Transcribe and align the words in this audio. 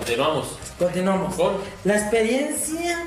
continuamos. 0.00 0.58
Continuamos. 0.78 1.34
Con- 1.34 1.56
La 1.84 1.96
experiencia 1.98 3.04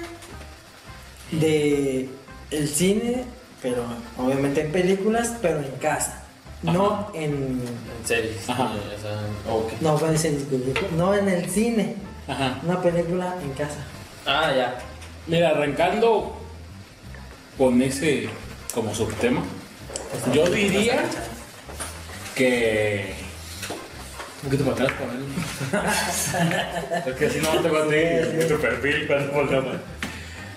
de 1.32 2.10
el 2.52 2.68
cine, 2.70 3.24
pero 3.62 3.84
obviamente 4.18 4.62
en 4.62 4.72
películas, 4.72 5.34
pero 5.42 5.60
en 5.60 5.72
casa. 5.82 6.20
No 6.62 7.10
en. 7.14 7.62
En 7.62 8.08
series. 8.08 8.50
Ajá. 8.50 8.72
eh, 8.76 8.96
o 8.98 9.02
sea, 9.02 9.54
ok. 9.54 9.72
No, 9.82 9.98
puede 9.98 10.18
ser, 10.18 10.32
disculpe, 10.38 10.80
no 10.96 11.14
en 11.14 11.28
el 11.28 11.50
cine. 11.50 11.96
Ajá. 12.28 12.60
Una 12.64 12.82
película 12.82 13.36
en 13.42 13.50
casa. 13.52 13.84
Ah, 14.26 14.54
ya. 14.56 14.78
Mira, 15.28 15.50
arrancando 15.50 16.38
con 17.58 17.82
ese 17.82 18.30
como 18.74 18.94
subtema, 18.96 19.42
yo 20.34 20.46
diría 20.50 21.04
que. 22.36 23.14
Un 24.44 24.50
poquito 24.50 24.64
para 24.70 24.86
atrás, 24.86 25.00
para 25.00 25.84
ver. 25.84 27.08
es 27.08 27.16
que 27.16 27.26
así 27.28 27.40
no 27.40 27.62
te 27.62 27.70
va 27.70 27.80
a 27.80 27.86
decir 27.86 28.48
tu 28.48 28.60
perfil 28.62 29.08
cuando 29.08 29.32
volteamos. 29.32 29.76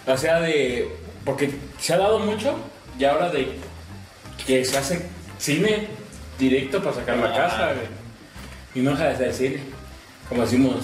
O 0.06 0.16
sea, 0.16 0.40
de. 0.40 0.90
Porque 1.24 1.50
se 1.78 1.94
ha 1.94 1.98
dado 1.98 2.18
mucho 2.18 2.56
y 2.98 3.04
ahora 3.04 3.28
de 3.30 3.48
que 4.44 4.64
se 4.64 4.78
hace 4.78 5.06
cine 5.38 5.88
directo 6.38 6.82
para 6.82 6.96
sacar 6.96 7.16
la 7.18 7.32
casa, 7.32 7.66
güey. 7.74 7.86
Y 8.74 8.80
no 8.80 8.90
deja 8.92 9.08
de 9.10 9.32
cine. 9.32 9.60
Como 10.28 10.42
decimos, 10.42 10.76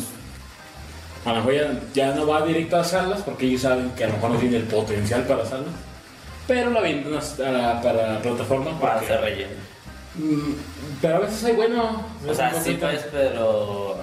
a 1.24 1.30
lo 1.30 1.36
mejor 1.36 1.54
ya, 1.54 1.80
ya 1.92 2.14
no 2.14 2.26
va 2.26 2.46
directo 2.46 2.76
a 2.76 2.84
salas 2.84 3.22
porque 3.22 3.46
ellos 3.46 3.62
saben 3.62 3.90
que 3.90 4.04
a 4.04 4.08
lo 4.08 4.14
mejor 4.14 4.30
no 4.30 4.38
tiene 4.38 4.56
el 4.58 4.64
potencial 4.64 5.22
para 5.24 5.44
salas. 5.44 5.66
Pero 6.46 6.70
la 6.70 6.80
venden 6.80 7.18
para 7.42 8.12
la 8.14 8.20
plataforma. 8.22 8.78
Para 8.80 8.94
porque- 8.94 9.12
hacer 9.12 9.20
relleno. 9.20 9.71
Mm, 10.14 10.52
Pero 11.00 11.16
a 11.16 11.18
veces 11.20 11.42
hay 11.44 11.52
bueno. 11.54 12.04
O 12.28 12.34
sea, 12.34 12.52
sí, 12.62 12.76
pues, 12.80 13.06
pero. 13.10 13.96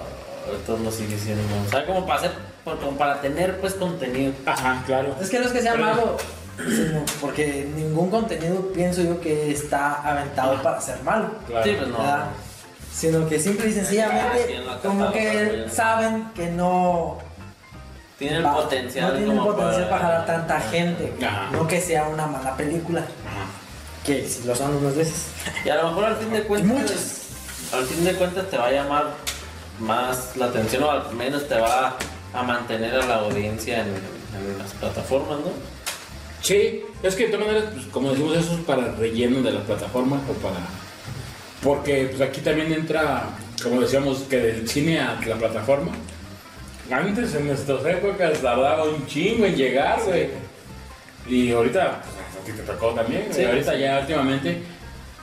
Esto 0.52 0.78
no 0.82 0.90
sigue 0.90 1.16
siendo. 1.16 1.42
O 1.66 1.70
sea, 1.70 1.86
como 1.86 2.04
para 2.06 2.18
hacer. 2.18 2.32
por- 2.64 2.78
Como 2.80 2.96
para 2.98 3.20
tener, 3.20 3.58
pues, 3.60 3.74
contenido. 3.74 4.32
Ajá, 4.46 4.82
claro. 4.86 5.14
Es 5.20 5.30
que 5.30 5.38
no 5.38 5.46
es 5.46 5.52
que 5.52 5.62
sea 5.62 5.72
Pero- 5.72 5.84
malo, 5.84 6.16
sino 6.58 7.04
porque 7.20 7.68
ningún 7.76 8.10
contenido 8.10 8.72
pienso 8.72 9.02
yo 9.02 9.20
que 9.20 9.50
está 9.52 9.94
aventado 10.02 10.60
para 10.62 10.80
ser 10.80 11.02
malo. 11.02 11.30
Claro. 11.46 11.64
Sí, 11.64 11.74
pues 11.76 11.88
no. 11.88 11.98
¿verdad? 11.98 12.24
Sino 12.92 13.28
que 13.28 13.38
simple 13.38 13.66
y 13.66 13.70
Ah, 13.70 13.72
sí, 13.72 13.78
sencillamente, 13.80 14.56
en 14.56 14.66
la 14.66 14.78
como 14.78 15.12
que 15.12 15.66
saben 15.70 16.30
que 16.34 16.48
no. 16.48 17.18
Tiene 18.18 18.36
el 18.38 18.44
va- 18.44 18.54
potencial. 18.56 19.08
No 19.12 19.16
tienen 19.18 19.38
como 19.38 19.54
potencial 19.54 19.88
para 19.88 20.02
jalar 20.02 20.26
tanta 20.26 20.60
gente. 20.60 21.14
Ajá. 21.24 21.48
No 21.52 21.66
que 21.66 21.80
sea 21.80 22.08
una 22.08 22.26
mala 22.26 22.54
película. 22.56 23.02
Que 24.04 24.26
si 24.26 24.46
lo 24.46 24.54
son 24.54 24.76
unas 24.76 24.96
veces. 24.96 25.26
Y 25.64 25.68
a 25.68 25.76
lo 25.76 25.88
mejor 25.88 26.04
al 26.04 26.16
fin 26.16 26.32
de 26.32 26.42
cuentas. 26.44 26.80
Muchas. 26.80 27.20
Al 27.72 27.84
fin 27.84 28.04
de 28.04 28.14
cuentas 28.14 28.50
te 28.50 28.56
va 28.56 28.66
a 28.66 28.72
llamar 28.72 29.14
más 29.78 30.36
la 30.36 30.46
atención 30.46 30.82
o 30.82 30.90
al 30.90 31.14
menos 31.14 31.46
te 31.48 31.58
va 31.58 31.96
a 32.32 32.42
mantener 32.42 32.94
a 32.94 33.06
la 33.06 33.16
audiencia 33.16 33.80
en, 33.80 33.88
en 33.88 34.58
las 34.58 34.72
plataformas, 34.74 35.38
¿no? 35.40 35.80
Sí, 36.42 36.82
es 37.02 37.14
que 37.14 37.26
de 37.26 37.32
todas 37.32 37.46
maneras, 37.46 37.70
pues, 37.74 37.86
como 37.86 38.10
decimos, 38.10 38.36
eso 38.36 38.54
es 38.54 38.60
para 38.60 38.86
el 38.86 38.96
relleno 38.96 39.42
de 39.42 39.52
la 39.52 39.60
plataforma 39.60 40.20
o 40.28 40.32
para. 40.34 40.56
Porque 41.62 42.08
pues, 42.10 42.20
aquí 42.20 42.40
también 42.40 42.72
entra, 42.72 43.24
como 43.62 43.80
decíamos, 43.80 44.20
que 44.20 44.38
del 44.38 44.68
cine 44.68 45.00
a 45.00 45.20
la 45.26 45.36
plataforma. 45.36 45.92
Antes, 46.90 47.34
en 47.34 47.46
nuestras 47.46 47.84
épocas, 47.84 48.40
tardaba 48.40 48.84
un 48.84 49.06
chingo 49.06 49.44
en 49.44 49.54
llegar, 49.54 50.00
güey. 50.04 50.30
Y 51.28 51.52
ahorita, 51.52 52.02
pues, 52.02 52.42
a 52.42 52.46
ti 52.46 52.52
te 52.52 52.62
tocó 52.72 52.90
también, 52.94 53.28
ahorita 53.46 53.76
ya 53.76 54.00
últimamente 54.00 54.62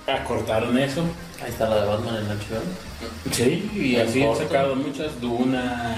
acortaron 0.07 0.77
eso. 0.77 1.01
Ahí 1.43 1.49
está 1.49 1.69
la 1.69 1.81
de 1.81 1.87
Batman 1.87 2.15
en 2.17 2.27
HBO. 2.27 3.33
Sí, 3.33 3.71
y 3.75 3.95
así 3.97 4.23
han 4.23 4.35
sacado 4.35 4.75
muchas, 4.75 5.19
Duna 5.21 5.95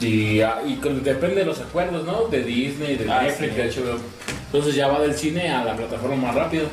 y, 0.00 0.06
y, 0.06 0.40
ah, 0.42 0.60
y 0.66 0.76
con- 0.76 1.02
depende 1.02 1.36
de 1.36 1.44
los 1.44 1.60
acuerdos, 1.60 2.04
¿no? 2.04 2.26
De 2.28 2.42
Disney, 2.42 2.96
de 2.96 3.10
Ah, 3.10 3.22
Netflix, 3.22 3.74
sí. 3.74 3.80
de. 3.82 3.94
Entonces 4.46 4.74
ya 4.74 4.88
va 4.88 5.00
del 5.00 5.14
cine 5.14 5.50
a 5.50 5.64
la 5.64 5.76
plataforma 5.76 6.16
más 6.16 6.34
rápido. 6.34 6.66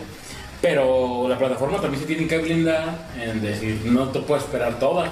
Pero 0.62 1.28
la 1.28 1.38
plataforma 1.38 1.80
también 1.80 2.02
se 2.02 2.08
tiene 2.08 2.28
que 2.28 2.38
blindar 2.40 3.08
en 3.22 3.42
decir, 3.42 3.82
no 3.86 4.08
te 4.10 4.20
puedo 4.22 4.40
esperar 4.40 4.80
todas. 4.80 5.10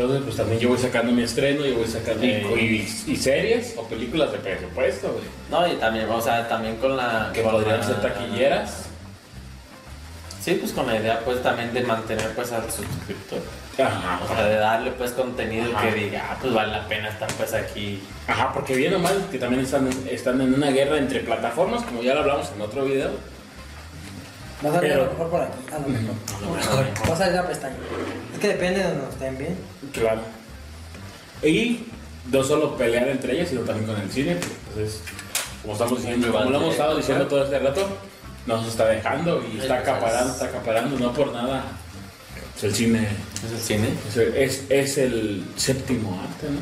Entonces, 0.00 0.24
pues 0.24 0.36
también 0.36 0.58
yo 0.58 0.70
voy 0.70 0.78
sacando 0.78 1.12
mi 1.12 1.22
estreno, 1.24 1.62
yo 1.66 1.74
voy 1.76 1.86
sacando 1.86 2.24
y, 2.24 2.30
Sí. 2.30 3.06
y- 3.06 3.12
y 3.12 3.16
series 3.16 3.74
o 3.76 3.82
películas 3.86 4.32
de 4.32 4.38
presupuesto, 4.38 5.08
güey. 5.12 5.24
No, 5.50 5.70
y 5.70 5.76
también, 5.76 6.08
o 6.08 6.18
sea, 6.22 6.48
también 6.48 6.76
con 6.76 6.96
la. 6.96 7.30
Que 7.34 7.42
podrían 7.42 7.84
ser 7.84 8.00
taquilleras. 8.00 8.86
Sí, 10.40 10.54
pues 10.54 10.72
con 10.72 10.86
la 10.86 10.96
idea, 10.96 11.20
pues 11.22 11.42
también 11.42 11.74
de 11.74 11.82
mantener, 11.82 12.30
pues 12.34 12.50
al 12.50 12.62
suscriptor. 12.70 13.40
Ajá. 13.78 14.20
O 14.24 14.26
sea, 14.34 14.42
de 14.46 14.54
darle, 14.54 14.90
pues 14.92 15.10
contenido 15.10 15.70
Ajá. 15.76 15.90
que 15.90 15.94
diga, 15.94 16.28
ah, 16.30 16.38
pues 16.40 16.54
vale 16.54 16.72
la 16.72 16.88
pena 16.88 17.10
estar, 17.10 17.30
pues 17.34 17.52
aquí. 17.52 18.02
Ajá, 18.26 18.54
porque 18.54 18.74
bien 18.74 18.94
o 18.94 18.98
mal, 18.98 19.26
que 19.30 19.36
también 19.38 19.62
están, 19.62 19.90
están 20.10 20.40
en 20.40 20.54
una 20.54 20.70
guerra 20.70 20.96
entre 20.96 21.20
plataformas, 21.20 21.82
como 21.82 22.02
ya 22.02 22.14
lo 22.14 22.20
hablamos 22.20 22.50
en 22.56 22.62
otro 22.62 22.86
video. 22.86 23.10
Va 24.64 24.70
a 24.70 24.72
salir 24.74 24.92
a 24.92 24.96
lo 24.98 25.10
mejor 25.10 25.30
por 25.30 25.40
aquí. 25.40 25.58
A 25.72 25.78
lo 25.78 25.88
mejor. 25.88 26.14
A 26.36 26.40
lo 26.46 26.50
mejor. 26.54 27.10
Va 27.10 27.14
a 27.14 27.16
salir 27.16 27.34
la 27.34 27.48
pestaña. 27.48 27.76
Es 28.32 28.38
que 28.38 28.48
depende 28.48 28.80
de 28.80 28.88
donde 28.88 29.08
estén 29.08 29.38
bien. 29.38 29.56
Claro. 29.92 30.20
Y 31.42 31.86
no 32.30 32.44
solo 32.44 32.76
pelear 32.76 33.08
entre 33.08 33.34
ellas, 33.34 33.48
sino 33.48 33.62
también 33.62 33.86
con 33.86 34.00
el 34.00 34.10
cine. 34.10 34.32
Entonces, 34.32 35.02
como 35.62 35.72
estamos 35.74 35.98
diciendo, 35.98 36.30
como 36.32 36.50
lo 36.50 36.56
hemos 36.58 36.72
estado 36.72 36.96
diciendo 36.96 37.26
todo 37.26 37.44
este 37.44 37.58
rato, 37.58 37.88
nos 38.46 38.66
está 38.66 38.86
dejando 38.86 39.42
y 39.52 39.58
está 39.58 39.78
acaparando, 39.78 40.32
está 40.32 40.46
acaparando, 40.46 40.98
no 40.98 41.12
por 41.12 41.32
nada. 41.32 41.64
Pues 42.52 42.64
el 42.64 42.74
cine 42.74 43.08
¿Es 43.46 43.52
el 43.52 43.60
cine? 43.60 43.88
es, 44.08 44.16
es, 44.16 44.64
es 44.68 44.98
el 44.98 45.44
séptimo 45.56 46.20
arte, 46.20 46.46
¿no? 46.50 46.60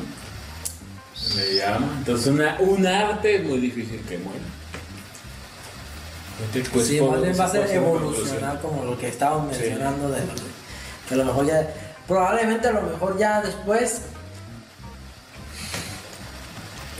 Se 1.13 1.35
le 1.35 1.55
llama. 1.57 1.95
Entonces, 1.97 2.27
una, 2.27 2.55
un 2.59 2.87
arte 2.87 3.39
muy 3.39 3.57
difícil 3.59 3.99
que 4.07 4.17
muera. 4.17 4.39
Pues, 6.71 6.87
sí, 6.87 7.01
más 7.01 7.21
bien 7.21 7.35
va 7.39 7.45
a 7.45 7.49
ser 7.49 7.69
evolucionar 7.69 8.59
como 8.61 8.83
lo 8.85 8.97
que 8.97 9.07
estábamos 9.09 9.55
Sí. 9.55 9.61
mencionando 9.63 10.09
de 10.09 10.19
lo 10.21 10.33
que 11.07 11.13
a 11.13 11.17
lo 11.17 11.25
mejor 11.25 11.45
ya 11.47 11.67
probablemente 12.07 12.67
a 12.67 12.71
lo 12.71 12.81
mejor 12.83 13.17
ya 13.17 13.41
después 13.41 14.01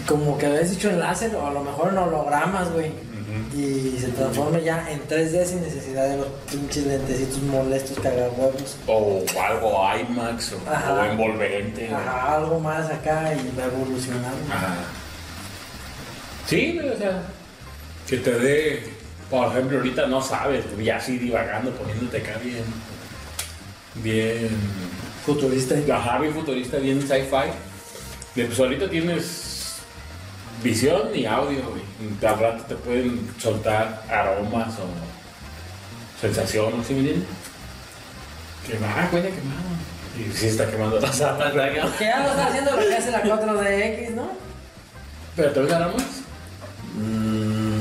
como 0.08 0.38
que 0.38 0.46
habías 0.48 0.72
dicho 0.72 0.90
en 0.90 1.00
láser 1.00 1.36
o 1.36 1.46
a 1.46 1.52
lo 1.52 1.62
mejor 1.64 1.90
en 1.90 1.98
hologramas, 1.98 2.72
güey. 2.72 2.92
Y 3.56 3.98
se 4.00 4.08
transforme 4.10 4.64
ya 4.64 4.90
en 4.90 5.02
3D 5.08 5.46
sin 5.46 5.62
necesidad 5.62 6.08
de 6.10 6.18
los 6.18 6.28
pinches 6.50 6.86
lentecitos 6.86 7.42
molestos 7.44 8.00
cagahuevos. 8.00 8.78
O 8.88 9.24
algo 9.40 9.84
IMAX 10.00 10.54
o, 10.54 10.70
Ajá. 10.72 10.94
o 10.94 11.04
envolvente. 11.06 11.90
o- 11.94 11.98
Ajá, 11.98 12.36
algo 12.36 12.60
más 12.60 12.90
acá 12.90 13.34
y 13.34 13.56
va 13.60 13.66
evolucionando. 13.66 14.38
Ajá. 14.54 14.76
Sí, 16.48 16.80
o 16.80 16.98
sea, 16.98 17.22
que 18.08 18.18
te 18.18 18.32
dé, 18.40 18.94
por 19.30 19.48
ejemplo, 19.52 19.78
ahorita 19.78 20.08
no 20.08 20.22
sabes, 20.22 20.66
ya 20.84 20.98
así 20.98 21.18
divagando, 21.18 21.72
poniéndote 21.72 22.18
acá 22.18 22.38
bien, 22.44 22.64
bien, 23.96 24.50
Futurista. 25.26 25.76
ajá, 25.94 26.20
bien 26.20 26.34
futurista, 26.34 26.78
bien 26.78 27.02
sci-fi. 27.02 27.52
De, 28.36 28.46
Pues 28.46 28.60
ahorita 28.60 28.90
tienes 28.90 29.76
visión 30.64 31.10
y 31.14 31.26
audio, 31.26 31.62
güey. 31.70 31.84
Al 32.26 32.40
rato 32.40 32.64
te 32.64 32.76
pueden 32.76 33.30
soltar 33.38 34.04
aromas 34.10 34.74
o 34.80 36.20
sensaciones, 36.20 36.88
¿sí 36.88 36.94
me 36.94 37.00
entiendes? 37.00 37.28
Quemar, 38.68 39.10
güey, 39.12 39.24
quemado. 39.24 39.70
Y 40.18 40.32
sí 40.36 40.48
está 40.48 40.70
quemando 40.70 41.00
la 41.00 41.14
sala. 41.14 41.52
Que 41.52 42.06
ya 42.06 42.20
lo 42.24 42.30
está 42.30 42.48
haciendo 42.48 42.72
lo 42.72 42.88
que 42.88 42.96
hace 42.96 43.12
la 43.12 43.24
4DX, 43.24 44.10
¿no? 44.16 44.32
Pero 45.36 45.52
te 45.52 45.60
ves 45.62 45.72
aromas. 45.72 46.04
Mm, 46.96 47.29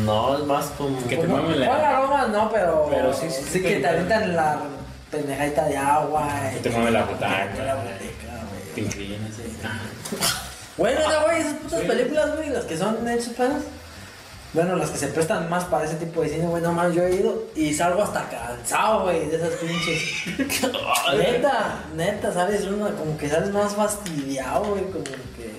No, 0.08 0.36
es 0.38 0.44
más 0.44 0.66
como. 0.76 1.06
Que 1.06 1.16
te 1.19 1.26
no, 1.28 1.36
mamen 1.36 1.60
la-. 1.60 2.28
No, 2.32 2.50
pero. 2.50 2.86
Pero 2.91 3.12
sí, 3.14 3.26
sí, 3.30 3.44
sí, 3.52 3.62
que 3.62 3.76
te- 3.76 3.86
avientan 3.88 4.34
la 4.34 4.58
pendejadita 5.10 5.64
de 5.66 5.76
agua. 5.76 6.28
Que 6.54 6.60
te 6.60 6.70
mueve 6.70 6.91
la 6.91 7.04
butaca. 7.04 7.44
La 7.64 7.74
butaca, 7.76 8.44
güey. 8.50 8.74
Te 8.74 8.80
inclinas. 8.80 9.30
Bueno, 10.78 11.00
no, 11.10 11.22
güey, 11.24 11.41
esas 11.41 11.54
putas 11.54 11.80
Sí. 11.80 11.86
películas, 11.88 12.36
güey, 12.36 12.50
las 12.50 12.65
que 12.65 12.77
son 12.78 13.09
hechas 13.09 13.30
para. 13.36 13.54
Bueno, 14.53 14.77
las 14.77 14.91
que 14.91 14.98
se 14.98 15.09
prestan 15.09 15.50
más 15.50 15.65
para 15.65 15.84
ese 15.86 15.97
tipo 15.97 16.22
de 16.22 16.28
cine, 16.28 16.47
güey, 16.47 16.62
no 16.62 16.72
más, 16.72 16.94
yo 16.94 17.03
he 17.03 17.16
ido 17.16 17.47
y 17.56 17.74
salgo 17.74 18.00
hasta 18.03 18.28
cansado, 18.28 19.03
güey, 19.03 19.27
de 19.28 19.36
esas 19.36 19.50
pinches. 19.54 20.38
neta, 21.18 21.80
neta, 21.97 22.33
sales 22.33 22.65
una, 22.66 22.91
como 22.92 23.18
que 23.18 23.28
sales 23.28 23.50
más 23.53 23.74
fastidiado, 23.74 24.66
güey, 24.66 24.84
como 24.84 25.03
que. 25.04 25.58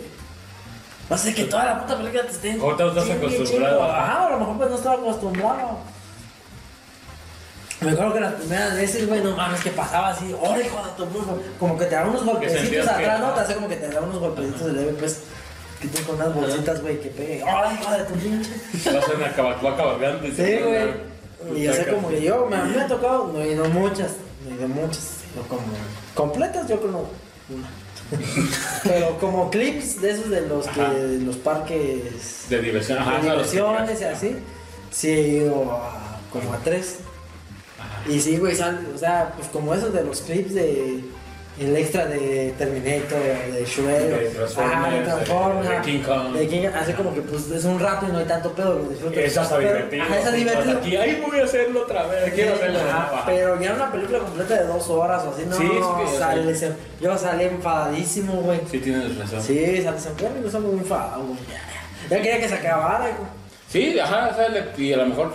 No 1.09 1.17
sé, 1.17 1.33
que 1.33 1.45
toda 1.45 1.65
la 1.65 1.81
puta 1.81 1.97
película 1.97 2.23
te 2.23 2.31
estén. 2.31 2.61
O 2.61 2.75
te 2.75 2.87
estás 2.87 3.09
acostumbrado. 3.09 3.83
Ajá, 3.83 4.27
a 4.27 4.29
lo 4.31 4.39
mejor 4.39 4.57
pues 4.57 4.69
no 4.69 4.75
estaba 4.75 4.95
acostumbrado. 4.95 5.79
Me 7.81 7.91
acuerdo 7.91 8.13
que 8.13 8.19
las 8.19 8.33
primeras 8.33 8.75
veces, 8.75 9.07
güey, 9.07 9.23
no 9.23 9.35
mames, 9.35 9.61
que 9.61 9.69
pasaba 9.69 10.09
así, 10.09 10.35
¡oh, 10.39 10.59
hijo 10.59 10.83
de 10.85 10.91
tu 10.97 11.05
puta! 11.05 11.31
Como 11.57 11.77
que 11.77 11.85
te 11.85 11.95
da 11.95 12.05
unos 12.05 12.25
golpecitos 12.25 12.87
atrás, 12.87 13.19
¿no? 13.21 13.31
Te 13.31 13.39
hace 13.39 13.55
como 13.55 13.69
que 13.69 13.77
te 13.77 13.87
da 13.87 14.01
unos 14.01 14.19
golpecitos 14.19 14.65
de 14.65 14.73
leve, 14.73 14.93
pues, 14.99 15.21
que 15.79 15.87
tú 15.87 16.03
con 16.03 16.15
unas 16.17 16.35
bolsitas, 16.35 16.81
güey, 16.81 16.99
que 16.99 17.07
pegue. 17.07 17.41
¡Oh, 17.43 17.71
hijo 17.71 17.91
de 17.91 18.03
tu 18.03 18.13
pinche! 18.15 18.51
Va 18.93 18.99
a 18.99 19.01
ser 19.01 19.15
una 19.15 20.27
y 20.27 20.31
Sí, 20.31 20.59
güey. 20.61 21.09
Y 21.55 21.67
sé 21.67 21.79
Butaca. 21.79 21.93
como 21.93 22.09
que 22.09 22.21
yo, 22.21 22.45
me, 22.47 22.55
a 22.57 22.63
mí 22.63 22.75
me 22.75 22.81
ha 22.81 22.87
tocado, 22.87 23.31
no 23.31 23.39
he 23.39 23.53
ido 23.53 23.65
muchas, 23.69 24.11
no 24.45 24.55
ido 24.55 24.67
muchas, 24.67 25.19
no 25.37 25.41
como 25.43 25.61
completas, 26.13 26.67
yo 26.67 26.81
creo 26.81 27.07
una. 27.49 27.69
Pero 28.83 29.17
como 29.19 29.49
clips 29.51 30.01
de 30.01 30.11
esos 30.11 30.29
de 30.29 30.41
los 30.47 30.67
que 30.67 30.81
Ajá. 30.81 30.93
los 30.93 31.35
parques 31.37 32.45
De 32.49 32.61
diversión, 32.61 32.97
de 32.99 33.03
ajá. 33.03 33.21
diversiones 33.21 34.01
y 34.01 34.03
así, 34.03 34.35
sí 34.91 35.09
he 35.09 35.27
ido 35.43 35.71
a, 35.71 36.19
como 36.31 36.53
a 36.53 36.57
tres. 36.57 36.97
Ajá. 37.79 38.09
Y 38.11 38.19
sí, 38.19 38.37
güey, 38.37 38.55
sal- 38.55 38.87
o 38.93 38.97
sea, 38.97 39.33
pues 39.35 39.47
como 39.49 39.73
esos 39.73 39.93
de 39.93 40.03
los 40.03 40.21
clips 40.21 40.53
de 40.53 41.03
el 41.59 41.75
extra 41.75 42.05
de 42.05 42.53
Terminator, 42.57 43.19
de 43.19 43.65
Shrek, 43.65 43.99
De 43.99 44.29
Transformers, 44.29 45.69
de 45.69 45.81
King 45.91 45.99
Kong. 46.03 46.33
de 46.33 46.47
King- 46.47 46.67
así 46.73 46.93
como 46.93 47.13
que 47.13 47.21
pues 47.21 47.49
es 47.51 47.65
un 47.65 47.79
rato 47.79 48.05
y 48.07 48.11
no 48.11 48.19
hay 48.19 48.25
tanto 48.25 48.51
pedo, 48.53 48.75
lo 48.75 48.89
disfrutas. 48.89 49.17
Eso 49.23 49.41
está 49.41 49.57
Pero- 49.57 49.69
divertido. 49.69 50.03
Ajá, 50.03 50.17
está 50.17 50.31
divertido. 50.31 50.77
Aquí, 50.77 50.95
ay, 50.95 51.23
voy 51.27 51.39
a 51.39 51.43
hacerlo 51.43 51.81
otra 51.81 52.03
vez. 52.07 52.33
Quiero 52.33 52.53
hacerlo. 52.55 52.79
Pero 53.25 53.61
ya 53.61 53.73
una 53.73 53.91
película 53.91 54.19
completa 54.19 54.55
de 54.55 54.67
dos 54.67 54.89
horas 54.89 55.23
o 55.25 55.29
así, 55.33 55.43
no, 55.47 55.55
Sí, 55.57 55.63
es 55.65 56.11
que- 56.11 56.17
sale, 56.17 56.75
yo 57.01 57.17
salí 57.17 57.43
enfadadísimo, 57.45 58.33
güey. 58.41 58.59
Sí, 58.69 58.79
tienes 58.79 59.17
razón. 59.17 59.41
Sí, 59.43 59.81
sale 59.83 59.99
siempre, 59.99 60.27
yo 60.43 60.49
salgo 60.49 60.69
muy 60.69 60.79
enfadado, 60.79 61.23
güey. 61.23 61.39
Ya, 62.09 62.17
quería 62.17 62.39
que 62.39 62.47
se 62.49 62.55
acabara, 62.55 62.99
güey. 62.99 63.29
Sí, 63.69 63.99
ajá, 63.99 64.29
o 64.31 64.35
sea, 64.35 64.49
le- 64.49 64.65
y 64.77 64.93
a 64.93 64.97
lo 64.97 65.05
mejor 65.05 65.33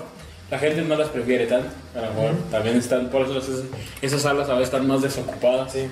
la 0.51 0.59
gente 0.59 0.83
no 0.83 0.97
las 0.97 1.09
prefiere 1.09 1.47
tanto. 1.47 1.69
A 1.95 2.01
lo 2.01 2.09
mejor 2.13 2.31
también 2.51 2.77
están, 2.79 3.09
por 3.09 3.23
eso 3.23 3.39
esas, 3.39 3.61
esas 4.03 4.23
salas 4.23 4.49
a 4.49 4.55
veces 4.55 4.67
están 4.67 4.87
más 4.89 5.01
desocupadas. 5.03 5.71
Sí. 5.73 5.87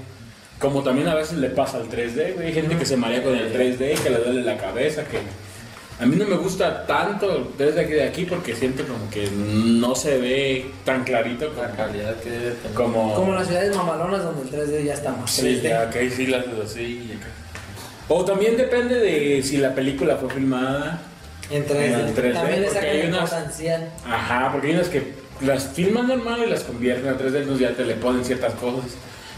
Como 0.63 0.83
también 0.85 1.09
a 1.09 1.15
veces 1.17 1.39
le 1.39 1.51
pasa 1.51 1.79
al 1.79 1.89
3D, 1.91 2.35
güey. 2.35 2.47
Hay 2.47 2.53
gente 2.55 2.77
que 2.77 2.87
se 2.87 2.97
marea 2.97 3.21
con 3.23 3.35
el 3.37 3.53
3D, 3.53 3.99
que 3.99 4.11
le 4.11 4.19
duele 4.19 4.43
la 4.45 4.57
cabeza, 4.57 5.03
que... 5.05 5.19
A 6.01 6.07
mí 6.07 6.17
no 6.17 6.25
me 6.27 6.37
gusta 6.37 6.87
tanto 6.87 7.31
el 7.37 7.45
3D 7.59 7.79
aquí 7.85 7.93
de 7.93 8.03
aquí 8.05 8.25
porque 8.25 8.55
siento 8.57 8.85
como 8.85 9.09
que 9.11 9.29
no 9.33 9.95
se 9.95 10.19
ve 10.19 10.67
tan 10.85 11.05
clarito 11.05 11.47
La 11.57 11.69
como... 11.71 11.77
calidad 11.77 12.17
que 12.21 12.31
debe 12.31 12.51
tener. 12.53 12.75
como 12.77 13.15
Como 13.15 13.35
las 13.35 13.47
ciudades 13.47 13.77
mamalonas 13.77 14.23
donde 14.25 14.43
el 14.43 14.51
3D 14.69 14.85
ya 14.85 14.95
está 14.95 15.13
más 15.13 15.31
Sí, 15.31 15.43
3D. 15.61 15.63
ya, 15.63 15.91
que 15.91 15.99
ahí 15.99 16.11
sí 16.11 16.27
las 16.27 16.47
haces 16.47 16.61
así 16.65 17.09
y 17.13 17.17
acá. 17.17 17.27
O 18.09 18.25
también 18.25 18.57
depende 18.57 18.97
de 18.97 19.43
si 19.43 19.59
la 19.59 19.75
película 19.75 20.17
fue 20.17 20.31
filmada. 20.31 21.01
En 21.51 21.67
3D. 21.67 22.09
En 22.09 22.15
3D, 22.17 22.33
También 22.35 22.65
sacan 22.69 22.85
hay 22.91 23.01
unas- 23.07 23.21
importancia. 23.23 23.89
Ajá, 24.07 24.49
porque 24.53 24.69
hay 24.69 24.75
unas 24.75 24.89
que 24.89 25.13
las 25.41 25.65
filman 25.69 26.09
normal 26.09 26.41
y 26.47 26.51
las 26.51 26.65
convierten 26.65 27.09
a 27.11 27.17
3D, 27.19 27.43
entonces 27.43 27.59
ya 27.69 27.77
te 27.77 27.85
le 27.85 27.95
ponen 27.95 28.25
ciertas 28.25 28.55
cosas. 28.55 28.93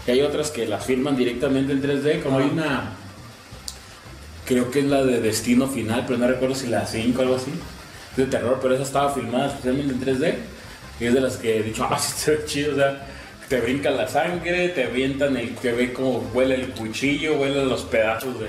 Y 0.07 0.11
hay 0.11 0.21
otras 0.21 0.51
que 0.51 0.67
las 0.67 0.85
filman 0.85 1.15
directamente 1.15 1.73
en 1.73 1.81
3D, 1.81 2.21
como 2.21 2.39
hay 2.39 2.49
una. 2.51 2.91
Creo 4.45 4.69
que 4.69 4.79
es 4.79 4.85
la 4.85 5.03
de 5.03 5.19
Destino 5.19 5.67
Final, 5.67 6.03
pero 6.05 6.19
no 6.19 6.27
recuerdo 6.27 6.53
si 6.53 6.67
la 6.67 6.85
5 6.85 7.17
o 7.17 7.21
algo 7.23 7.35
así. 7.35 7.51
Es 8.11 8.17
de 8.17 8.25
terror, 8.25 8.59
pero 8.61 8.75
esa 8.75 8.83
estaba 8.83 9.11
filmada 9.11 9.47
especialmente 9.47 9.93
en 9.93 10.19
3D. 10.19 10.35
Y 10.99 11.05
es 11.05 11.13
de 11.13 11.21
las 11.21 11.37
que 11.37 11.57
he 11.57 11.63
dicho, 11.63 11.87
ah, 11.89 11.97
sí, 11.97 12.13
se 12.15 12.31
ve 12.31 12.45
chido, 12.45 12.73
o 12.73 12.75
sea, 12.75 13.07
te 13.49 13.59
brinca 13.61 13.89
la 13.91 14.07
sangre, 14.07 14.69
te 14.69 14.83
avientan 14.83 15.35
el. 15.37 15.55
te 15.55 15.71
ve 15.71 15.93
como 15.93 16.19
huele 16.33 16.55
el 16.55 16.69
cuchillo, 16.69 17.39
huele 17.39 17.65
los 17.65 17.83
pedazos 17.83 18.39
de. 18.39 18.47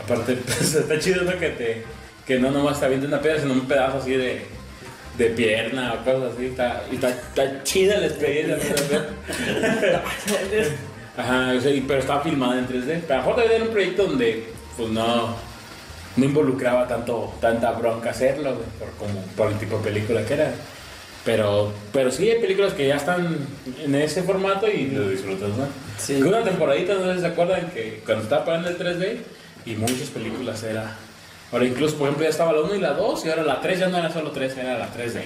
Aparte, 0.00 0.36
pues, 0.46 0.74
está 0.74 0.98
chido, 0.98 1.22
¿no? 1.22 1.38
Que 1.38 1.50
te. 1.50 1.84
que 2.26 2.38
no 2.38 2.52
nomás 2.52 2.78
te 2.78 2.86
avienten 2.86 3.10
una 3.12 3.20
piedra, 3.20 3.40
sino 3.40 3.52
un 3.52 3.66
pedazo 3.66 3.98
así 3.98 4.12
de 4.12 4.57
de 5.18 5.26
pierna 5.30 5.94
o 5.94 6.04
cosas 6.04 6.34
así. 6.34 6.46
Está, 6.46 6.82
y 6.90 6.94
está, 6.94 7.08
está 7.10 7.62
chida 7.64 7.98
la 7.98 8.06
experiencia. 8.06 8.56
Ajá, 11.16 11.52
o 11.56 11.60
sea, 11.60 11.72
y- 11.72 11.80
pero 11.80 12.00
estaba 12.00 12.22
filmada 12.22 12.58
en 12.58 12.66
3D. 12.68 13.00
Pero 13.06 13.22
también 13.24 13.52
era 13.52 13.64
un 13.64 13.70
proyecto 13.70 14.04
donde 14.06 14.44
pues 14.76 14.88
no, 14.90 15.34
no 16.16 16.24
involucraba 16.24 16.86
tanto, 16.86 17.34
tanta 17.40 17.72
bronca 17.72 18.10
hacerlo, 18.10 18.54
güey, 18.54 18.66
por, 18.78 18.90
como, 18.92 19.20
por 19.36 19.48
el 19.50 19.58
tipo 19.58 19.78
de 19.78 19.84
película 19.84 20.24
que 20.24 20.34
era. 20.34 20.52
Pero, 21.24 21.72
pero 21.92 22.10
sí 22.12 22.30
hay 22.30 22.40
películas 22.40 22.72
que 22.72 22.86
ya 22.86 22.96
están 22.96 23.36
en 23.84 23.94
ese 23.96 24.22
formato 24.22 24.66
y 24.70 24.86
lo 24.86 25.08
disfrutas, 25.10 25.50
¿no? 25.50 25.66
Sí. 25.98 26.22
Una 26.22 26.42
temporadita, 26.44 26.94
no 26.94 27.06
sé 27.06 27.14
si 27.16 27.20
se 27.20 27.26
acuerdan 27.26 27.70
que 27.70 28.00
cuando 28.06 28.22
estaba 28.24 28.44
pagando 28.44 28.68
el 28.70 28.78
3D 28.78 29.16
y 29.66 29.74
muchas 29.74 30.08
películas 30.14 30.62
era. 30.62 30.96
Ahora 31.50 31.64
incluso, 31.64 31.96
por 31.96 32.08
ejemplo, 32.08 32.24
ya 32.24 32.30
estaba 32.30 32.52
la 32.52 32.60
1 32.60 32.74
y 32.74 32.80
la 32.80 32.92
2 32.92 33.24
y 33.24 33.30
ahora 33.30 33.42
la 33.42 33.60
3 33.60 33.78
ya 33.78 33.88
no 33.88 33.98
era 33.98 34.12
solo 34.12 34.30
3, 34.30 34.56
era 34.58 34.78
la 34.78 34.92
3D. 34.92 35.22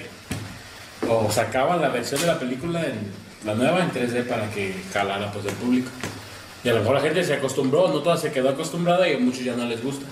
O 1.09 1.29
sacaban 1.29 1.81
la 1.81 1.89
versión 1.89 2.21
de 2.21 2.27
la 2.27 2.39
película 2.39 2.81
en 2.81 3.11
la 3.45 3.55
nueva 3.55 3.83
en 3.83 3.91
3D 3.91 4.25
para 4.25 4.49
que 4.49 4.73
calara 4.93 5.31
pues 5.31 5.45
el 5.45 5.53
público. 5.53 5.89
Y 6.63 6.69
a 6.69 6.73
lo 6.73 6.79
mejor 6.79 6.95
la 6.95 7.01
gente 7.01 7.23
se 7.25 7.33
acostumbró, 7.33 7.89
no 7.89 7.99
toda 7.99 8.15
se 8.15 8.31
quedó 8.31 8.49
acostumbrada 8.49 9.07
y 9.09 9.15
a 9.15 9.19
muchos 9.19 9.43
ya 9.43 9.55
no 9.55 9.65
les 9.65 9.83
gusta. 9.83 10.05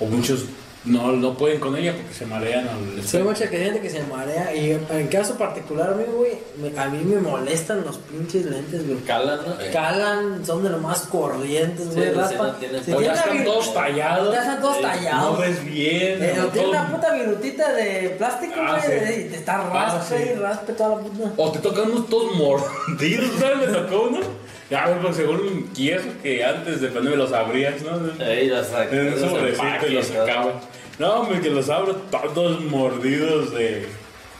O 0.00 0.06
muchos 0.06 0.46
no, 0.84 1.12
no 1.12 1.34
pueden 1.36 1.60
con 1.60 1.76
ella 1.76 1.92
porque 1.94 2.14
se 2.14 2.24
marean 2.24 2.66
al 2.66 3.02
Sí, 3.06 3.18
hay 3.18 3.22
mucha 3.22 3.46
gente 3.48 3.80
que 3.80 3.90
se 3.90 4.02
marea. 4.04 4.54
Y 4.56 4.70
en, 4.90 5.08
caso 5.08 5.36
particular, 5.36 5.90
a 5.90 5.94
mí, 5.94 6.04
güey, 6.16 6.38
me- 6.56 6.78
a 6.80 6.88
mí 6.88 7.04
me 7.04 7.20
molestan 7.20 7.84
los 7.84 7.98
pinches 7.98 8.46
lentes, 8.46 8.86
güey. 8.86 8.98
Calan, 9.00 9.40
¿no? 9.46 9.60
Eh, 9.60 9.70
Calan, 9.72 10.44
son 10.46 10.62
de 10.62 10.70
los 10.70 10.80
más 10.80 11.00
corrientes, 11.02 11.94
güey. 11.94 12.08
sí, 12.08 12.14
raspan. 12.14 12.54
no 12.88 13.00
ya 13.02 13.12
están 13.12 13.44
todos 13.44 13.74
tallados. 13.74 14.32
Ya 14.34 14.40
están 14.40 14.60
todos 14.62 14.76
eh, 14.78 14.82
tallados. 14.82 15.32
No 15.32 15.36
ves 15.38 15.64
bien. 15.64 16.22
Eh, 16.24 16.34
o 16.40 16.44
o 16.46 16.48
tiene 16.48 16.68
todo- 16.68 16.70
una 16.70 16.90
puta 16.90 17.12
virutita 17.14 17.72
de 17.74 18.14
plástico, 18.16 18.54
Ah, 18.56 18.80
güey, 18.86 18.98
sí. 19.14 19.20
y 19.26 19.28
te 19.30 19.36
está 19.36 19.56
Ah, 19.56 19.70
raspe 19.98 20.16
sí. 20.16 20.30
y 20.30 20.34
raspe 20.38 20.72
toda 20.72 20.88
la 20.90 20.96
puta. 21.02 21.32
O 21.36 21.52
te 21.52 21.58
tocan 21.58 21.90
unos 21.90 22.08
todos 22.08 22.34
mordidos, 22.36 23.30
¿sabes? 23.38 23.58
Me 23.58 23.66
tocó 23.66 24.02
uno. 24.08 24.20
Ya, 24.70 24.98
pues 25.02 25.16
según 25.16 25.40
un 25.40 25.68
queso 25.74 26.06
que 26.22 26.44
antes 26.44 26.80
depende 26.80 27.10
de 27.10 27.16
los 27.16 27.32
abrías, 27.32 27.82
¿no? 27.82 28.24
Ahí 28.24 28.48
los 28.48 28.68
En 28.92 29.12
un 29.12 29.18
sobrecito 29.18 29.86
y 29.88 29.90
los 29.94 30.10
empaques, 30.10 30.62
¿no? 31.00 31.14
hombre, 31.14 31.40
que 31.40 31.50
los 31.50 31.68
abro 31.68 31.94
todos 32.34 32.60
mordidos 32.64 33.52
de. 33.52 33.86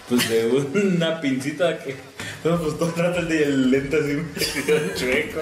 Pues 0.08 0.28
de 0.28 0.46
una 0.46 1.20
pincita 1.20 1.78
que. 1.78 1.96
No, 2.44 2.58
pues 2.58 2.78
todo 2.78 2.90
trata 2.90 3.22
de 3.22 3.42
el 3.42 3.70
lente 3.70 3.96
así 3.96 4.22
chueco. 4.96 5.40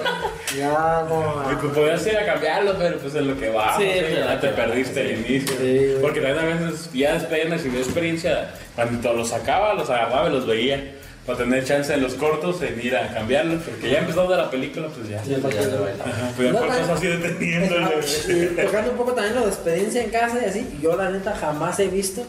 Ya, 0.57 1.05
no. 1.07 1.43
Y 1.51 1.55
pues 1.55 1.73
podías 1.73 2.07
ir 2.07 2.17
a 2.17 2.25
cambiarlo, 2.25 2.75
pero 2.77 2.97
pues 2.97 3.15
es 3.15 3.23
lo 3.23 3.39
que 3.39 3.49
va. 3.49 3.77
Sí, 3.77 3.87
ya 4.13 4.39
te 4.39 4.49
perdiste 4.49 5.01
el 5.01 5.19
inicio. 5.19 5.55
Sí. 5.59 5.97
Porque 6.01 6.19
también 6.19 6.39
a 6.39 6.65
veces 6.65 6.89
ya 6.93 7.13
después 7.13 7.43
de 7.43 7.49
recibir 7.49 7.79
experiencia, 7.79 8.53
cuando 8.75 9.13
los 9.13 9.29
sacaba, 9.29 9.75
los 9.75 9.89
agarraba 9.89 10.29
y 10.29 10.33
los 10.33 10.45
veía. 10.45 10.95
Para 11.29 11.43
tener 11.43 11.63
chance 11.63 11.93
en 11.93 12.01
los 12.01 12.15
cortos 12.15 12.59
en 12.63 12.83
ir 12.83 12.95
a 12.97 13.13
cambiarlos. 13.13 13.61
Porque 13.61 13.91
ya 13.91 13.99
empezando 13.99 14.35
la 14.35 14.49
película, 14.49 14.87
pues 14.87 15.09
ya. 15.09 15.23
Sí, 15.23 15.29
Ya. 15.39 15.47
Ajá, 15.47 16.31
pues 16.35 16.47
ya 16.47 16.53
No, 16.53 16.65
cortos 16.65 16.87
no. 16.87 16.93
así 16.95 17.05
deteniendo. 17.07 17.75
Y 18.29 18.45
tocando 18.65 18.91
un 18.91 18.97
poco 18.97 19.13
también 19.13 19.35
lo 19.35 19.41
de 19.41 19.49
experiencia 19.49 20.03
en 20.03 20.09
casa 20.09 20.39
y 20.43 20.45
así, 20.49 20.79
yo 20.81 20.95
la 20.95 21.11
neta 21.11 21.35
jamás 21.35 21.79
he 21.79 21.87
visto. 21.87 22.23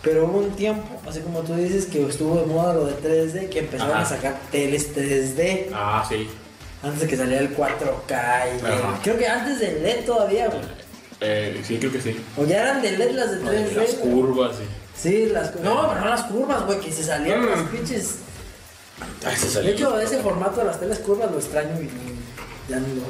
Pero 0.00 0.24
hubo 0.24 0.38
un 0.38 0.52
tiempo, 0.56 0.98
así 1.06 1.20
como 1.20 1.40
tú 1.40 1.54
dices, 1.56 1.84
que 1.84 2.02
estuvo 2.06 2.40
de 2.40 2.46
moda 2.46 2.72
lo 2.72 2.86
de 2.86 2.94
3D, 2.94 3.50
que 3.50 3.58
empezaron 3.58 3.92
Ajá. 3.92 4.02
a 4.02 4.06
sacar 4.06 4.40
teles 4.50 4.94
3D 4.96 5.66
Ah, 5.74 6.02
sí. 6.08 6.26
antes 6.82 7.00
de 7.00 7.06
que 7.06 7.16
saliera 7.18 7.42
el 7.42 7.54
4K. 7.54 8.46
y 8.46 8.64
el- 8.64 9.00
creo 9.02 9.18
que 9.18 9.26
antes 9.26 9.60
del 9.60 9.82
LED 9.82 10.06
todavía, 10.06 10.46
güey. 10.46 10.60
Eh, 11.20 11.60
sí, 11.62 11.76
creo 11.76 11.92
que 11.92 12.00
sí. 12.00 12.16
O 12.38 12.46
ya 12.46 12.62
eran 12.62 12.80
de 12.80 12.92
LED 12.96 13.10
las 13.10 13.30
de 13.32 13.36
3D. 13.46 13.74
Las 13.76 13.90
curvas, 13.96 14.56
sí. 14.56 14.62
Sí, 15.02 15.26
las 15.26 15.54
No, 15.56 15.88
pero 15.88 16.00
no 16.00 16.08
las 16.08 16.22
curvas, 16.24 16.64
güey, 16.66 16.80
que 16.80 16.92
se 16.92 17.02
salían 17.04 17.42
Mm. 17.42 17.50
las 17.50 17.60
pinches. 17.68 18.14
Ay, 19.24 19.36
se 19.36 19.62
De 19.62 19.70
hecho, 19.72 19.98
ese 19.98 20.18
formato 20.18 20.60
de 20.60 20.66
las 20.66 20.78
teles 20.78 20.98
curvas 20.98 21.30
lo 21.30 21.38
extraño 21.38 21.80
y 21.80 21.88
ya 22.70 22.76
no 22.80 22.86
lo. 22.88 23.02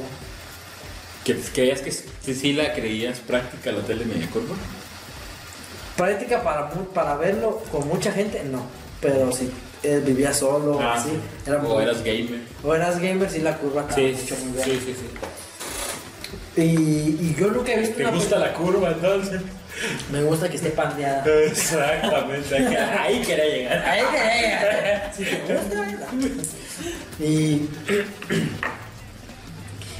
¿Que, 1.25 1.35
¿Creías 1.35 1.81
que 1.81 1.91
sí, 1.91 2.05
sí 2.33 2.53
la 2.53 2.73
creías 2.73 3.19
práctica 3.19 3.71
la 3.71 3.81
tele 3.81 4.05
media 4.05 4.27
curva? 4.29 4.55
Práctica 5.97 6.41
para, 6.41 6.69
para 6.69 7.15
verlo 7.17 7.61
con 7.71 7.87
mucha 7.87 8.11
gente, 8.11 8.43
no. 8.45 8.63
Pero 9.01 9.31
si 9.31 9.51
eh, 9.83 10.01
vivía 10.05 10.33
solo, 10.33 10.79
Ah, 10.79 10.93
así. 10.93 11.09
sí. 11.09 11.19
Era 11.47 11.57
o 11.57 11.61
muy- 11.61 11.83
eras 11.83 12.03
gamer. 12.03 12.41
o 12.63 12.73
eras 12.73 12.99
gamer, 12.99 13.29
sí 13.29 13.39
la 13.39 13.57
curva 13.57 13.81
acá 13.81 13.95
Sí, 13.95 14.15
mucho 14.19 14.35
muy 14.45 14.53
bien. 14.53 14.65
sí, 14.65 14.79
sí, 14.85 14.95
sí. 16.55 16.61
Y, 16.61 16.63
y 17.29 17.35
yo 17.39 17.47
nunca 17.49 17.73
he 17.73 17.79
visto 17.79 17.95
¿Te 17.95 18.03
una 18.03 18.11
gusta 18.11 18.37
la 18.39 18.53
curva 18.53 18.89
entonces? 18.89 19.41
Me 20.11 20.21
gusta 20.23 20.49
que 20.49 20.57
esté 20.57 20.69
pandeada. 20.71 21.23
Exactamente. 21.45 22.55
Ahí 22.99 23.21
quería 23.21 23.45
llegar. 23.45 23.83
Ahí 23.85 24.01
que 24.11 25.23
Si 25.23 25.23
te 25.23 25.53
gusta, 25.53 25.85
y, 27.19 27.69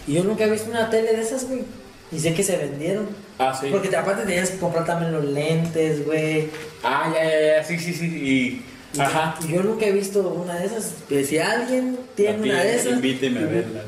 y 0.07 0.13
yo 0.13 0.23
nunca 0.23 0.43
he 0.45 0.49
visto 0.49 0.69
una 0.69 0.89
tele 0.89 1.13
de 1.13 1.21
esas, 1.21 1.47
güey. 1.47 1.63
Y 2.11 2.19
sé 2.19 2.33
que 2.33 2.43
se 2.43 2.57
vendieron. 2.57 3.07
Ah, 3.39 3.57
sí. 3.59 3.67
Porque 3.71 3.87
te- 3.87 3.95
aparte 3.95 4.23
tenías 4.25 4.49
que 4.49 4.57
comprar 4.57 4.85
también 4.85 5.11
los 5.13 5.23
lentes, 5.23 6.05
güey. 6.05 6.49
Ah, 6.83 7.11
ya, 7.13 7.23
ya, 7.23 7.57
ya. 7.57 7.63
Sí, 7.63 7.79
sí, 7.79 7.93
sí. 7.93 8.05
Y. 8.05 8.65
Y- 8.93 8.99
Ajá. 8.99 9.35
Y 9.47 9.53
yo 9.53 9.63
nunca 9.63 9.85
he 9.85 9.91
visto 9.93 10.19
una 10.27 10.55
de 10.59 10.65
esas. 10.65 10.95
Pero 11.07 11.25
si 11.25 11.37
alguien 11.37 11.97
tiene 12.15 12.39
ti, 12.43 12.49
una 12.49 12.63
de 12.63 12.75
esas. 12.75 12.93
Invíteme 12.93 13.39
a 13.39 13.45
verla. 13.45 13.81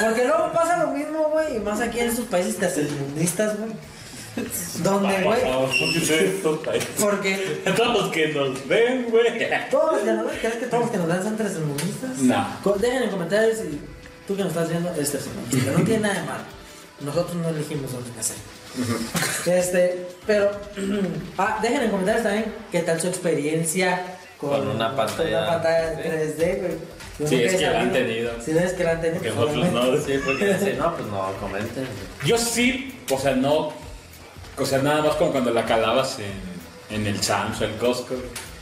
Porque 0.00 0.24
luego 0.24 0.52
pasa 0.52 0.78
lo 0.84 0.90
mismo, 0.90 1.28
güey. 1.32 1.56
Y 1.56 1.60
más 1.60 1.80
aquí 1.80 2.00
en 2.00 2.08
estos 2.08 2.24
países 2.26 2.56
tercermundistas, 2.56 3.56
güey. 3.58 3.70
Donde, 4.82 5.22
güey. 5.22 5.40
Porque 7.00 7.62
Todos 7.76 8.00
los 8.00 8.12
que 8.12 8.28
nos 8.28 8.68
ven, 8.68 9.06
güey. 9.10 9.48
todos 9.70 9.92
los 9.92 10.02
que 10.02 10.12
nos 10.12 10.32
¿crees 10.32 10.54
que 10.56 10.66
todos 10.66 10.82
los 10.84 10.90
que 10.90 10.98
nos 10.98 11.08
dan 11.08 11.22
son 11.22 11.36
tercermundistas? 11.36 12.18
No. 12.18 12.74
Dejen 12.78 13.02
en 13.04 13.10
comentarios 13.10 13.58
si 13.58 13.80
tú 14.26 14.36
que 14.36 14.42
nos 14.42 14.52
estás 14.52 14.68
viendo 14.68 14.90
eres 14.92 15.12
tercermundista. 15.12 15.72
No 15.72 15.84
tiene 15.84 16.00
nada 16.00 16.14
de 16.14 16.26
malo. 16.26 16.44
Nosotros 17.00 17.36
no 17.36 17.48
elegimos 17.48 17.92
dónde 17.92 18.10
nacer. 18.16 18.36
Este, 19.46 20.06
pero. 20.26 20.50
ah, 21.38 21.58
dejen 21.62 21.82
en 21.82 21.90
comentarios 21.90 22.22
también 22.22 22.54
qué 22.70 22.80
tal 22.80 23.00
su 23.00 23.08
experiencia 23.08 24.18
Con 24.38 24.68
una 24.68 24.94
pantalla. 24.94 25.42
Una 25.42 25.62
pantalla 25.62 25.96
Sí. 25.96 26.08
3D, 26.08 26.60
güey. 26.60 26.98
Sí, 27.26 27.34
nunca 27.34 27.46
es 27.46 27.56
que 27.56 27.66
la 27.66 27.80
han 27.80 27.92
tenido. 27.92 28.32
Sí, 28.44 28.50
es 28.56 28.72
que 28.74 28.84
la 28.84 28.90
han 28.92 29.00
tenido. 29.00 29.22
Que 29.22 29.32
pues, 29.32 29.56
nosotros 29.56 29.72
no. 29.72 29.96
Sí, 30.00 30.20
porque 30.24 30.58
si 30.58 30.72
no, 30.78 30.94
pues 30.94 31.08
no, 31.08 31.32
comenten. 31.40 31.86
Yo 32.24 32.38
sí, 32.38 32.96
o 33.10 33.18
sea, 33.18 33.34
no. 33.34 33.72
O 34.60 34.66
sea, 34.66 34.78
nada 34.82 35.02
más 35.02 35.14
como 35.16 35.32
cuando 35.32 35.50
la 35.52 35.64
calabas 35.64 36.18
en, 36.18 36.96
en 36.96 37.06
el 37.06 37.22
Sam's 37.22 37.60
o 37.60 37.64
el 37.64 37.72
Costco. 37.76 38.14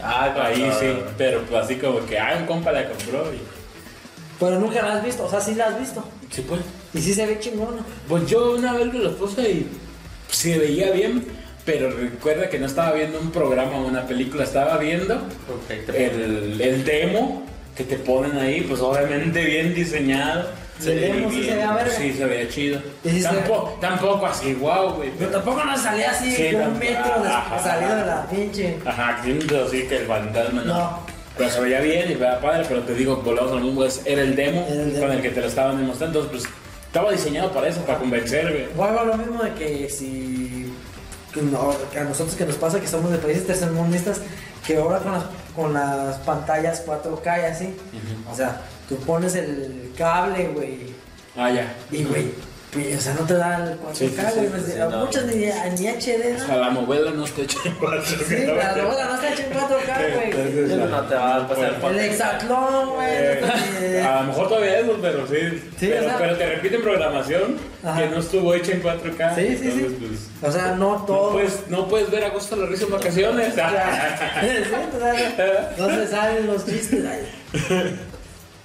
Ah, 0.02 0.34
Ahí 0.38 0.70
sí, 0.78 0.86
pero 1.16 1.40
pues 1.42 1.64
así 1.64 1.76
como 1.76 2.04
que, 2.06 2.18
ah, 2.18 2.36
un 2.38 2.46
compa 2.46 2.72
la 2.72 2.88
compró 2.88 3.32
y. 3.32 3.38
Pero 4.38 4.58
nunca 4.60 4.82
la 4.82 4.96
has 4.96 5.04
visto, 5.04 5.24
o 5.24 5.30
sea, 5.30 5.40
sí 5.40 5.54
la 5.54 5.66
has 5.68 5.80
visto. 5.80 6.04
Sí, 6.30 6.44
pues. 6.46 6.60
Y 6.92 7.00
sí 7.00 7.14
se 7.14 7.24
ve 7.26 7.38
chingona. 7.40 7.82
Pues 8.08 8.26
yo 8.26 8.54
una 8.54 8.74
vez 8.74 8.92
me 8.92 8.98
lo 8.98 9.16
puse 9.16 9.50
y 9.50 9.66
se 10.30 10.58
veía 10.58 10.90
bien, 10.90 11.24
pero 11.64 11.90
recuerda 11.90 12.48
que 12.50 12.58
no 12.58 12.66
estaba 12.66 12.92
viendo 12.92 13.18
un 13.18 13.30
programa 13.30 13.78
o 13.78 13.86
una 13.86 14.06
película, 14.06 14.44
estaba 14.44 14.76
viendo 14.76 15.18
el, 15.94 16.60
el 16.60 16.84
demo 16.84 17.44
que 17.74 17.84
te 17.84 17.96
ponen 17.96 18.36
ahí, 18.38 18.62
pues 18.62 18.80
obviamente 18.80 19.44
bien 19.44 19.74
diseñado. 19.74 20.48
Demo 20.84 21.30
sí 21.30 21.44
se 21.44 21.54
veía 21.54 21.72
verga. 21.72 21.90
Sí, 21.96 22.12
se 22.12 22.24
veía 22.26 22.48
chido. 22.48 22.80
Se 23.02 23.22
tampoco, 23.22 23.78
tampoco 23.80 24.26
así, 24.26 24.54
wow, 24.54 24.94
güey. 24.94 25.10
Pero 25.18 25.30
tampoco 25.30 25.64
nos 25.64 25.80
salía 25.80 26.10
así 26.10 26.30
Sí, 26.32 26.54
un 26.54 26.60
tampoco. 26.60 26.84
metro 26.84 27.22
de 27.22 27.62
salido 27.62 27.96
de 27.96 28.06
la 28.06 28.26
pinche. 28.30 28.78
Ajá, 28.84 29.20
así 29.66 29.82
que 29.88 29.96
el 29.96 30.06
fantasma 30.06 30.62
no. 30.62 30.74
No. 30.74 30.98
Pero 31.38 31.50
se 31.50 31.60
veía 31.60 31.80
bien 31.80 32.10
y 32.10 32.14
veía 32.14 32.40
padre, 32.40 32.64
pero 32.68 32.82
te 32.82 32.94
digo, 32.94 33.16
volvamos 33.16 33.52
al 33.52 33.62
es- 33.84 34.00
era 34.06 34.22
el 34.22 34.34
demo 34.34 34.64
Era 34.70 34.82
el 34.82 34.92
demo. 34.94 35.06
con 35.06 35.16
el 35.16 35.22
que 35.22 35.30
te 35.30 35.40
lo 35.40 35.46
estaban 35.46 35.76
demostrando, 35.76 36.20
entonces 36.20 36.46
pues 36.48 36.54
estaba 36.86 37.12
diseñado 37.12 37.52
para 37.52 37.68
eso, 37.68 37.80
para 37.82 37.98
convencer, 37.98 38.50
güey. 38.50 38.66
O 38.76 38.84
algo 38.84 39.04
lo 39.04 39.16
mismo 39.18 39.42
de 39.42 39.52
que 39.52 39.88
si 39.90 40.72
no, 41.52 41.74
que 41.92 41.98
a 41.98 42.04
nosotros 42.04 42.34
que 42.36 42.46
nos 42.46 42.56
pasa 42.56 42.80
que 42.80 42.86
somos 42.86 43.10
de 43.12 43.18
países 43.18 43.46
tercermundistas, 43.46 44.22
que 44.66 44.78
ahora 44.78 44.98
con 45.00 45.12
las, 45.12 45.24
con 45.54 45.74
las 45.74 46.16
pantallas 46.20 46.82
4K 46.86 47.40
y 47.40 47.44
así, 47.44 47.76
o 48.32 48.34
sea, 48.34 48.62
tú 48.88 48.96
pones 48.98 49.34
el 49.34 49.92
cable, 49.96 50.48
güey, 50.54 50.78
Ah, 51.36 51.50
ya. 51.50 51.74
y 51.90 52.04
güey, 52.04 52.26
pues, 52.72 52.96
o 52.98 53.00
sea, 53.00 53.14
no 53.14 53.20
te 53.26 53.34
da 53.34 53.56
el 53.64 53.78
4K, 53.78 53.94
Sí, 53.94 54.08
sí, 54.08 54.14
sí, 54.16 54.22
güey, 54.34 54.46
sí, 54.46 54.46
pues, 54.50 54.64
sí, 54.74 54.80
a 54.80 54.86
no. 54.86 55.04
muchos 55.06 55.24
ni, 55.26 55.34
ni 55.36 55.88
HD, 55.88 56.34
O 56.34 56.38
¿no? 56.38 56.46
sea, 56.46 56.56
la 56.56 56.70
novela 56.70 57.10
no 57.12 57.24
está 57.24 57.42
hecha 57.42 57.58
en 57.64 57.74
cuatro. 57.74 58.02
Sí, 58.04 58.36
la 58.46 58.76
novela 58.76 59.04
no 59.06 59.14
está 59.14 59.32
hecha 59.32 59.42
en 59.46 59.52
4K, 59.52 60.14
güey. 60.14 60.30
Entonces, 60.30 60.70
Sí, 60.70 60.76
no 60.76 61.00
te 61.02 61.14
va 61.14 61.36
a 61.36 61.48
pasar 61.48 61.80
Bueno, 61.80 61.98
El 61.98 62.04
hexatlón, 62.04 62.90
güey. 62.94 63.08
Eh, 63.10 64.02
a 64.06 64.20
lo 64.20 64.26
mejor 64.28 64.48
todavía 64.48 64.78
eso, 64.80 64.98
pero 65.00 65.26
sí. 65.26 65.36
Sí, 65.78 65.86
pero, 65.88 66.00
o 66.00 66.08
sea- 66.08 66.18
pero 66.18 66.36
te 66.36 66.46
repiten 66.46 66.82
programación 66.82 67.56
Ajá. 67.82 68.02
que 68.02 68.08
no 68.10 68.18
estuvo 68.18 68.54
hecha 68.54 68.72
en 68.72 68.82
4K. 68.82 69.34
Sí, 69.36 69.46
sí, 69.48 69.56
sí. 69.58 69.64
entonces, 69.86 69.98
pues, 70.40 70.50
O 70.50 70.52
sea, 70.52 70.72
no 70.74 70.98
no, 70.98 71.04
todo. 71.06 71.32
puedes, 71.32 71.68
no 71.68 71.88
puedes 71.88 72.10
ver 72.10 72.24
a 72.24 72.28
gusto 72.30 72.56
la 72.56 72.66
risa 72.66 72.84
en 72.84 72.90
vacaciones. 72.92 73.54
Sí, 73.54 73.60
o 73.60 74.98
sea, 74.98 75.74
no 75.78 75.88
se 75.88 76.06
salen 76.08 76.46
los 76.46 76.66
chistes 76.66 77.04
ahí. 77.06 77.26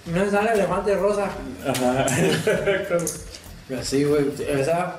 No 0.05 0.29
sale 0.31 0.53
elefante 0.53 0.96
rosa. 0.96 1.29
Ajá. 1.67 2.05
Así, 3.79 4.03
güey. 4.03 4.27
O 4.29 4.63
sea, 4.65 4.98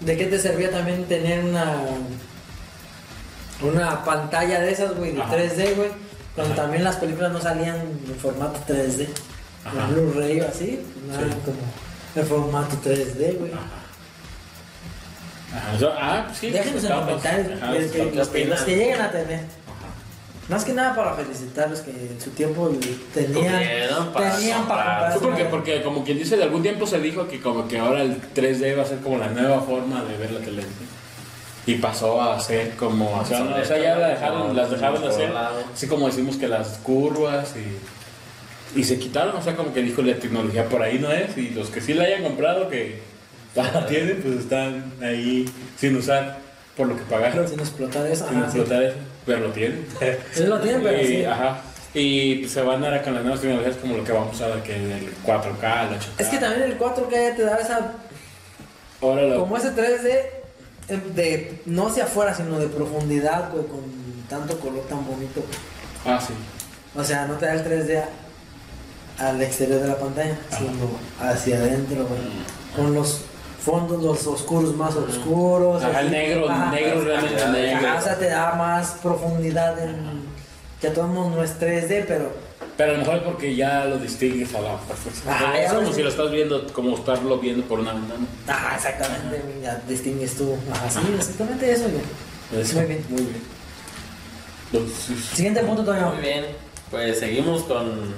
¿de 0.00 0.16
qué 0.16 0.26
te 0.26 0.38
servía 0.38 0.70
también 0.70 1.04
tener 1.04 1.44
una 1.44 1.74
una 3.62 4.04
pantalla 4.04 4.60
de 4.60 4.72
esas, 4.72 4.94
güey, 4.96 5.12
de 5.12 5.22
Ajá. 5.22 5.36
3D, 5.36 5.74
güey? 5.76 5.90
Cuando 6.34 6.54
también 6.54 6.82
las 6.84 6.96
películas 6.96 7.32
no 7.32 7.40
salían 7.40 7.76
en 7.76 8.16
formato 8.20 8.58
3D. 8.66 9.08
Ajá. 9.64 9.88
En 9.88 9.94
Blu-ray 9.94 10.40
o 10.40 10.48
así, 10.48 10.66
Sí. 10.66 10.80
eran 11.18 11.40
como 11.40 11.58
en 12.16 12.26
formato 12.26 12.76
3D, 12.82 13.36
güey. 13.38 13.52
Ajá, 13.52 13.82
eso- 15.76 15.92
ah, 15.94 16.26
sí. 16.32 16.50
Déjenos 16.50 16.84
en 16.84 16.92
comentarios 16.92 17.62
ajá, 17.62 17.72
que- 17.72 17.90
que 17.90 18.10
que, 18.10 18.22
que 18.64 18.76
lleguen 18.76 19.00
a 19.02 19.10
tener. 19.10 19.40
Más 20.50 20.64
que 20.64 20.72
nada 20.72 20.94
para 20.96 21.14
felicitarlos 21.14 21.80
que 21.80 21.92
en 21.92 22.20
su 22.20 22.30
tiempo 22.30 22.68
tenían, 23.14 23.32
Tuvieron 23.32 24.12
para 24.12 24.36
tenían 24.36 24.66
para 24.66 25.10
comprar. 25.12 25.18
porque, 25.20 25.44
porque 25.44 25.82
como 25.82 26.04
quien 26.04 26.18
dice, 26.18 26.36
de 26.36 26.42
algún 26.42 26.62
tiempo 26.62 26.86
se 26.88 26.98
dijo 26.98 27.28
que 27.28 27.40
como 27.40 27.68
que 27.68 27.78
ahora 27.78 28.02
el 28.02 28.20
3D 28.34 28.76
va 28.76 28.82
a 28.82 28.86
ser 28.86 28.98
como 28.98 29.18
la 29.18 29.28
nueva 29.28 29.60
forma 29.62 30.02
de 30.02 30.16
ver 30.16 30.32
la 30.32 30.40
televisión. 30.40 30.90
Y 31.66 31.74
pasó 31.76 32.20
a 32.20 32.40
ser 32.40 32.72
como, 32.74 33.16
o 33.20 33.24
sea, 33.24 33.40
no, 33.40 33.54
o 33.54 33.64
sea, 33.64 33.78
ya 33.78 33.94
la 33.96 34.08
dejaron, 34.08 34.56
las 34.56 34.70
dejaron 34.70 35.00
de 35.02 35.08
hacer, 35.08 35.30
así 35.72 35.86
como 35.86 36.06
decimos 36.08 36.36
que 36.36 36.48
las 36.48 36.78
curvas 36.78 37.54
y, 37.54 38.80
y 38.80 38.82
se 38.84 38.98
quitaron, 38.98 39.36
o 39.36 39.42
sea, 39.42 39.54
como 39.54 39.72
que 39.72 39.82
dijo 39.82 40.02
la 40.02 40.14
tecnología 40.16 40.68
por 40.68 40.82
ahí 40.82 40.98
no 40.98 41.12
es, 41.12 41.36
y 41.36 41.50
los 41.50 41.68
que 41.68 41.80
sí 41.80 41.94
la 41.94 42.04
hayan 42.04 42.24
comprado, 42.24 42.68
que 42.68 43.02
la 43.54 43.86
tienen, 43.86 44.20
pues 44.22 44.36
están 44.40 44.92
ahí 45.00 45.44
sin 45.78 45.94
usar 45.96 46.38
por 46.76 46.88
lo 46.88 46.96
que 46.96 47.02
pagaron, 47.02 47.46
Sin 47.46 47.60
explotar 47.60 48.06
eso. 48.06 48.26
sin 48.28 48.38
explotar 48.40 48.82
eso, 48.82 48.96
pero 49.34 49.46
lo 49.48 49.52
tienen. 49.52 49.86
Sí 50.32 50.44
lo 50.44 50.60
tienen, 50.60 50.82
pero 50.82 51.00
y, 51.00 51.06
sí. 51.06 51.24
Ajá. 51.24 51.60
Y 51.94 52.36
pues, 52.36 52.52
se 52.52 52.62
van 52.62 52.84
ahora 52.84 53.02
con 53.02 53.14
las 53.14 53.22
nuevas 53.22 53.40
tecnologías 53.40 53.76
como 53.76 53.96
lo 53.96 54.04
que 54.04 54.12
vamos 54.12 54.40
a 54.40 54.46
ver 54.48 54.62
que 54.62 54.74
el 54.76 55.12
4K, 55.24 55.88
el 55.88 55.98
8K. 55.98 56.06
Es 56.18 56.28
que 56.28 56.38
también 56.38 56.62
el 56.70 56.78
4K 56.78 57.10
ya 57.10 57.36
te 57.36 57.42
da 57.42 57.56
esa. 57.56 57.92
Lo... 59.02 59.40
Como 59.40 59.56
ese 59.56 59.70
3D 59.74 60.06
eh, 60.88 61.00
de. 61.14 61.60
No 61.66 61.86
hacia 61.88 62.04
afuera, 62.04 62.34
sino 62.34 62.58
de 62.58 62.66
profundidad, 62.66 63.50
güey, 63.52 63.64
con 63.66 63.80
tanto 64.28 64.58
color 64.60 64.84
tan 64.88 65.04
bonito. 65.06 65.44
Ah, 66.04 66.20
sí. 66.24 66.34
O 66.96 67.04
sea, 67.04 67.26
no 67.26 67.34
te 67.34 67.46
da 67.46 67.54
el 67.54 67.64
3D 67.64 68.02
a- 69.18 69.28
al 69.28 69.40
exterior 69.42 69.80
de 69.80 69.88
la 69.88 69.96
pantalla, 69.98 70.36
sino 70.56 70.70
hacia 71.20 71.56
adentro, 71.56 72.06
güey. 72.06 72.20
Con 72.76 72.94
los 72.94 73.22
fondos, 73.64 74.02
los 74.02 74.26
oscuros 74.26 74.74
más 74.74 74.94
oscuros. 74.96 75.82
Ajá, 75.82 76.00
el 76.00 76.10
negro, 76.10 76.48
Ajá. 76.50 76.70
negro 76.70 77.02
realmente 77.02 77.42
Ajá, 77.42 77.52
negro. 77.52 77.98
o 77.98 78.00
sea, 78.02 78.18
te 78.18 78.26
da 78.26 78.54
más 78.54 78.92
profundidad 79.02 79.78
en. 79.82 80.30
Ya 80.82 80.92
todo 80.94 81.04
el 81.04 81.10
mundo 81.10 81.36
no 81.36 81.44
es 81.44 81.58
3D, 81.60 82.04
pero. 82.08 82.32
Pero 82.76 82.92
a 82.92 82.94
lo 82.94 83.00
mejor 83.00 83.16
es 83.16 83.22
porque 83.24 83.54
ya 83.54 83.84
lo 83.84 83.98
distingues 83.98 84.54
a 84.54 84.60
la 84.62 84.78
perfección. 84.78 85.34
Es 85.54 85.64
ya 85.64 85.72
lo 85.74 85.80
como 85.80 85.92
si 85.92 86.02
lo 86.02 86.08
estás 86.08 86.30
viendo, 86.30 86.66
como 86.72 86.96
estarlo 86.96 87.38
viendo 87.38 87.62
por 87.66 87.80
una 87.80 87.92
ventana. 87.92 88.26
Ajá, 88.48 88.76
exactamente, 88.76 89.42
ya 89.62 89.82
distingues 89.86 90.34
tú. 90.36 90.56
Ajá, 90.72 90.88
sí, 90.88 91.00
exactamente 91.14 91.70
eso, 91.70 91.84
güey. 91.84 92.62
Eso. 92.62 92.76
Muy 92.76 92.86
bien. 92.86 93.04
Muy 93.10 93.22
bien. 93.22 93.42
Entonces, 94.72 95.24
Siguiente 95.34 95.60
punto, 95.64 95.84
Toño. 95.84 96.12
Muy 96.12 96.22
bien. 96.22 96.46
Pues 96.90 97.18
seguimos 97.18 97.62
con, 97.64 98.14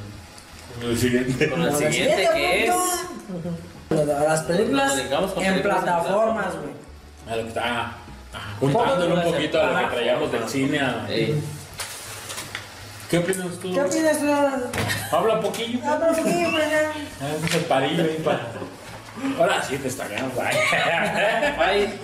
el 0.83 0.97
siguiente. 0.97 1.51
con 1.51 1.63
el 1.63 1.75
siguiente 1.75 2.29
que 2.33 2.67
es. 2.67 2.75
Las 3.95 4.43
películas 4.43 4.93
en 5.37 5.63
plataformas, 5.63 6.47
güey. 6.57 6.73
A 7.31 7.37
lo 7.37 7.43
que 7.43 7.49
está. 7.49 7.63
ah, 7.65 7.93
ah, 8.35 8.39
Juntándolo 8.61 9.15
un 9.17 9.23
poquito 9.23 9.61
a 9.61 9.67
lo 9.83 9.89
que 9.89 9.95
traíamos 9.97 10.33
del 10.33 10.49
cine. 10.49 10.81
a- 10.81 11.07
Ey, 11.09 11.43
¿Qué 13.11 13.19
opinas 13.19 13.47
tú? 13.61 13.73
¿Qué 13.75 13.81
opinas 13.81 14.19
tú? 14.19 15.15
Habla 15.17 15.35
un 15.35 15.41
poquillo. 15.43 15.79
Ah, 15.85 15.99
pero 16.01 16.15
sí, 16.15 16.23
güey. 16.23 16.65
Ah, 17.21 17.47
es 17.47 17.55
el 17.55 17.61
parillo 17.67 18.03
ahí 18.05 18.23
para. 18.25 18.41
Ahora 19.39 19.63
sí 19.63 19.77
te 19.77 19.89
estaqueamos. 19.89 20.33
ay. 20.39 20.57
Ay, 21.59 22.01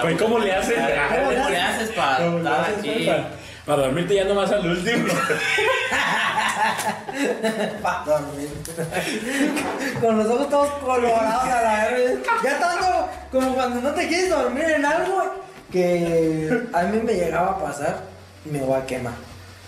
Pues, 0.00 0.20
¿cómo 0.20 0.38
le 0.40 0.52
haces? 0.52 0.74
¿Cómo 0.76 1.30
le 1.50 1.60
haces 1.60 1.90
para 1.90 2.16
¿Cómo 2.16 2.38
le 2.38 2.44
estar 2.50 2.70
aquí? 2.78 3.10
Para, 3.64 3.76
para 3.76 3.88
dormirte 3.88 4.14
ya 4.14 4.24
nomás 4.24 4.50
al 4.50 4.66
último. 4.66 5.06
Pa' 7.82 8.04
dormir. 8.06 8.48
Con 10.00 10.18
los 10.18 10.26
ojos 10.26 10.50
todos 10.50 10.68
colorados 10.84 11.44
a 11.44 11.62
la 11.62 11.88
vez. 11.90 12.18
Ya 12.42 12.58
tanto 12.58 13.08
como 13.30 13.54
cuando 13.54 13.80
no 13.80 13.94
te 13.94 14.08
quieres 14.08 14.30
dormir 14.30 14.64
en 14.64 14.84
algo 14.84 15.34
que 15.70 16.62
a 16.72 16.82
mí 16.82 17.00
me 17.02 17.14
llegaba 17.14 17.52
a 17.52 17.58
pasar 17.58 18.00
y 18.44 18.50
me 18.50 18.60
voy 18.60 18.80
a 18.80 18.86
quemar. 18.86 19.14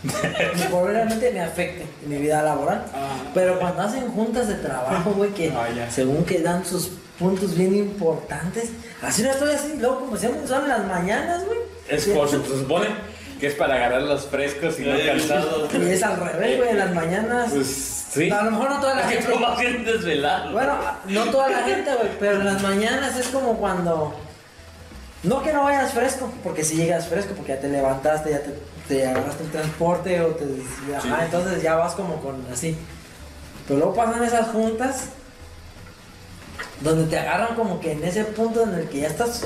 Probablemente 0.69 1.31
me 1.33 1.41
afecte 1.41 1.87
en 2.03 2.09
mi 2.09 2.17
vida 2.17 2.43
laboral. 2.43 2.85
Ah. 2.95 3.17
Pero 3.33 3.59
cuando 3.59 3.83
hacen 3.83 4.09
juntas 4.09 4.49
de 4.49 4.55
trabajo, 4.57 5.13
güey, 5.13 5.31
que 5.31 5.51
Ah, 5.51 5.69
según 5.91 6.25
que 6.25 6.41
dan 6.41 6.65
sus 6.65 6.91
puntos 7.19 7.57
bien 7.57 7.75
importantes, 7.75 8.71
así 9.03 9.23
no 9.23 9.31
estoy 9.31 9.55
así, 9.55 9.77
loco, 9.79 10.01
como 10.01 10.17
siempre 10.17 10.47
son 10.47 10.69
las 10.69 10.85
mañanas, 10.87 11.45
güey. 11.47 11.59
Es 11.89 12.07
por 12.07 12.29
se 12.29 12.37
supone 12.45 12.89
que 13.45 13.49
es 13.51 13.57
para 13.57 13.75
agarrar 13.75 14.01
los 14.01 14.25
frescos 14.25 14.81
y 14.81 14.85
no 14.85 14.97
cansados. 15.05 15.71
Y 15.75 15.91
es 15.91 16.03
al 16.03 16.17
revés, 16.19 16.57
güey, 16.57 16.71
en 16.71 16.79
las 16.79 16.95
mañanas. 16.95 17.51
Pues 17.53 17.67
sí. 18.11 18.31
A 18.31 18.43
lo 18.43 18.53
mejor 18.53 18.71
no 18.71 18.81
toda 18.81 18.95
la 18.95 19.03
gente. 19.03 19.27
bien 19.61 19.85
desvelado. 19.85 20.53
Bueno, 20.53 20.79
no 21.09 21.25
toda 21.27 21.51
la 21.51 21.59
gente, 21.59 21.95
güey, 21.95 22.09
pero 22.19 22.37
en 22.41 22.47
las 22.47 22.63
mañanas 22.63 23.19
es 23.19 23.29
como 23.29 23.59
cuando. 23.59 24.19
No 25.25 25.43
que 25.43 25.53
no 25.53 25.65
vayas 25.65 25.93
fresco, 25.93 26.33
porque 26.43 26.65
si 26.65 26.77
llegas 26.77 27.07
fresco, 27.07 27.35
porque 27.37 27.53
ya 27.53 27.61
te 27.61 27.69
levantaste, 27.69 28.31
ya 28.31 28.41
te, 28.41 28.55
te 28.89 29.07
agarraste 29.07 29.45
el 29.45 29.51
transporte 29.51 30.21
o 30.23 30.29
te. 30.29 30.45
Ajá, 30.97 31.03
Sí. 31.03 31.09
entonces 31.27 31.63
ya 31.63 31.75
vas 31.75 31.93
como 31.93 32.23
con 32.23 32.47
así. 32.51 32.75
Pero 33.69 33.79
luego 33.81 33.95
pasan 33.95 34.25
esas 34.25 34.49
juntas 34.49 35.09
donde 36.81 37.05
te 37.11 37.19
agarran 37.19 37.55
como 37.57 37.79
que 37.79 37.93
en 37.93 38.05
ese 38.05 38.25
punto 38.25 38.63
en 38.63 38.73
el 38.73 38.89
que 38.89 39.01
ya 39.01 39.09
estás 39.09 39.43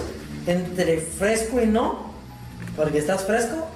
entre 0.46 1.00
fresco 1.00 1.60
y 1.60 1.66
no, 1.66 2.12
porque 2.76 2.98
estás 2.98 3.24
fresco, 3.24 3.67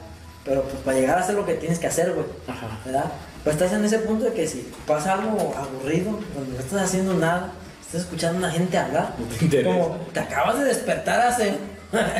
pero 0.44 0.62
pues 0.62 0.76
para 0.84 0.99
llegar 0.99 1.18
a 1.18 1.20
hacer 1.20 1.34
lo 1.34 1.44
que 1.46 1.54
tienes 1.54 1.78
que 1.78 1.87
hacer, 1.87 2.12
güey. 2.12 2.26
Ajá. 2.49 2.66
¿verdad? 2.84 3.04
Pero 3.44 3.56
estás 3.56 3.72
en 3.72 3.84
ese 3.84 3.99
punto 4.00 4.25
de 4.26 4.32
que 4.32 4.46
si 4.46 4.70
pasa 4.87 5.14
algo 5.14 5.54
aburrido, 5.56 6.18
donde 6.34 6.54
no 6.54 6.61
estás 6.61 6.82
haciendo 6.82 7.14
nada, 7.14 7.52
estás 7.80 8.02
escuchando 8.02 8.37
a 8.38 8.49
una 8.49 8.50
gente 8.50 8.78
hablar, 8.78 9.14
te 9.50 9.62
como 9.64 9.96
te 10.12 10.20
acabas 10.20 10.58
de 10.58 10.64
despertar 10.66 11.20
hace 11.20 11.54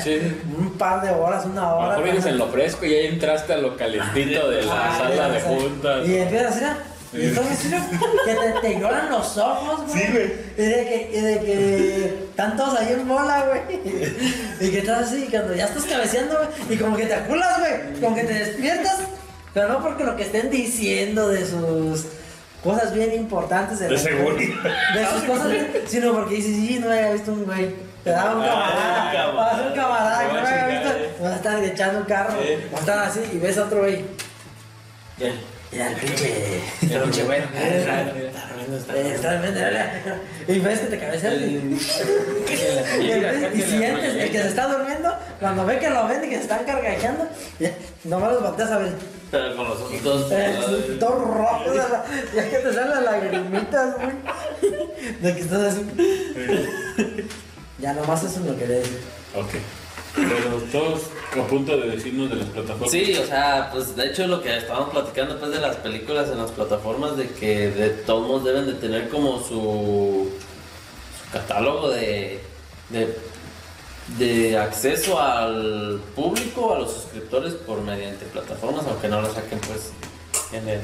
Sí. 0.05 0.21
Un 0.59 0.73
par 0.73 1.01
de 1.01 1.09
horas, 1.11 1.47
una 1.47 1.73
hora. 1.75 1.89
mejor 1.91 2.05
vienes 2.05 2.27
en 2.27 2.37
lo 2.37 2.49
fresco 2.49 2.85
y 2.85 2.93
ahí 2.95 3.07
entraste 3.07 3.55
a 3.55 3.57
lo 3.57 3.75
calentito 3.75 4.51
de 4.51 4.63
la 4.65 4.73
Ah, 4.95 4.99
sala 4.99 5.29
de 5.31 5.41
juntas. 5.41 6.07
Y 6.07 6.17
empiezas 6.19 6.47
a 6.47 6.55
hacer. 6.57 6.92
Y 7.13 7.27
entonces, 7.27 7.59
que 8.25 8.35
te, 8.35 8.53
te 8.61 8.81
lloran 8.81 9.11
los 9.11 9.37
ojos, 9.37 9.83
güey. 9.87 10.03
Sí, 10.03 10.13
güey. 10.13 10.33
Y 10.57 10.63
de 10.63 10.85
que, 10.87 11.11
y 11.13 11.21
de 11.21 11.41
que 11.41 12.05
están 12.31 12.57
todos 12.57 12.79
ahí 12.79 12.93
en 12.95 13.07
bola, 13.07 13.45
güey. 13.49 13.81
Y 14.61 14.71
que 14.71 14.79
estás 14.79 15.09
así, 15.09 15.29
cuando 15.31 15.55
ya 15.55 15.67
estás 15.67 15.85
cabeceando, 15.85 16.39
güey. 16.39 16.75
Y 16.75 16.81
como 16.81 16.97
que 16.97 17.07
te 17.07 17.15
aculas, 17.15 17.59
güey. 17.59 18.01
Como 18.01 18.17
que 18.17 18.25
te 18.25 18.33
despiertas. 18.35 18.97
Pero 19.53 19.69
no 19.69 19.83
porque 19.83 20.05
lo 20.05 20.17
que 20.17 20.23
estén 20.23 20.49
diciendo 20.51 21.29
de 21.29 21.45
sus 21.47 22.07
cosas 22.65 22.95
bien 22.95 23.13
importantes. 23.13 23.79
De 23.81 23.91
la- 23.91 23.99
seguridad. 23.99 24.63
De 24.95 25.07
sus 25.07 25.23
cosas 25.29 25.51
bien. 25.51 25.71
Sino 25.87 26.13
porque 26.15 26.37
dices, 26.37 26.57
sí, 26.57 26.79
no 26.81 26.91
había 26.91 27.13
visto 27.13 27.33
un 27.33 27.45
güey. 27.45 27.75
Te 28.03 28.11
da 28.11 28.35
un 28.35 28.43
Ah, 28.43 28.47
camarada. 28.47 29.05
un 29.05 29.13
camarada. 29.13 29.33
Vas 29.53 29.61
a 29.61 29.67
un 29.69 29.75
camarada 29.75 30.27
que 30.27 30.33
no 30.33 30.39
había 30.41 30.67
visto. 30.81 30.89
eh. 30.97 31.11
Vas 31.21 31.33
a 31.33 31.37
estar 31.37 31.63
echando 31.65 31.99
un 32.01 32.05
carro. 32.07 32.35
Vas 32.71 32.75
a 32.75 32.81
estar 32.81 32.99
así 33.01 33.21
y 33.35 33.39
ves 33.39 33.59
a 33.59 33.65
otro 33.65 33.81
güey. 33.81 34.05
Mira 35.73 35.89
el 35.91 35.97
pinche. 35.97 36.61
El 36.83 37.01
pinche 37.03 37.23
bueno. 37.25 37.47
Y 40.49 40.59
ves 40.59 40.81
que 40.81 40.87
te 40.87 40.99
cabeceas. 40.99 41.35
Y, 41.35 41.79
y 43.55 43.63
sientes 43.63 44.15
el 44.17 44.31
que 44.31 44.43
se 44.43 44.49
está 44.49 44.67
durmiendo, 44.69 45.11
cuando 45.41 45.65
ve 45.65 45.79
que 45.79 45.89
lo 45.91 46.07
ven 46.09 46.25
y 46.25 46.29
que 46.29 46.37
se 46.37 46.43
están 46.43 46.65
cargajeando, 46.65 47.27
nomás 48.05 48.33
los 48.33 48.43
volteas 48.43 48.71
a 48.71 48.79
ver. 48.79 48.93
Pero 49.31 49.57
con 49.57 49.69
los 49.69 49.81
ojos 49.81 50.03
todos. 50.03 50.31
Eh, 50.33 50.97
Todo 51.01 51.25
rojo, 51.25 51.71
de 51.71 51.77
la- 51.79 52.05
ya 52.35 52.51
que 52.51 52.57
te 52.59 52.73
salen 52.75 52.91
las 52.91 53.03
lagrimitas, 53.05 53.95
güey. 53.97 54.13
De 55.23 55.35
que 55.35 55.41
estás 55.41 55.61
así. 55.73 55.87
Ya 57.79 57.95
nomás 57.95 58.23
eso 58.25 58.41
lo 58.41 58.57
quería 58.59 58.77
decir. 58.77 59.01
Ok. 59.35 59.55
Pero 60.15 60.59
todos 60.71 61.03
a 61.41 61.47
punto 61.47 61.77
de 61.77 61.91
decirnos 61.91 62.29
de 62.31 62.37
las 62.37 62.49
plataformas. 62.49 62.91
Sí, 62.91 63.15
o 63.15 63.27
sea, 63.27 63.71
pues 63.73 63.97
de 63.97 64.07
hecho 64.09 64.27
lo 64.27 64.43
que 64.43 64.57
estábamos 64.57 64.91
platicando 64.91 65.35
después 65.35 65.53
de 65.53 65.61
las 65.61 65.77
películas 65.77 66.29
en 66.31 66.39
las 66.39 66.51
plataformas, 66.51 67.17
de 67.17 67.29
que 67.29 67.71
de 67.71 67.89
todos 67.91 68.27
modos 68.27 68.45
deben 68.45 68.67
de 68.67 68.75
tener 68.75 69.09
como 69.09 69.39
su, 69.39 70.31
su 70.31 71.33
catálogo 71.33 71.89
de, 71.91 72.41
de, 72.91 73.17
de 74.19 74.59
acceso 74.59 75.19
al 75.19 76.01
público, 76.15 76.75
a 76.75 76.81
los 76.81 76.93
suscriptores 76.93 77.55
por 77.55 77.81
mediante 77.81 78.27
plataformas, 78.27 78.85
aunque 78.87 79.09
no 79.09 79.23
lo 79.23 79.33
saquen 79.33 79.59
pues 79.61 79.93
en 80.53 80.69
el... 80.69 80.81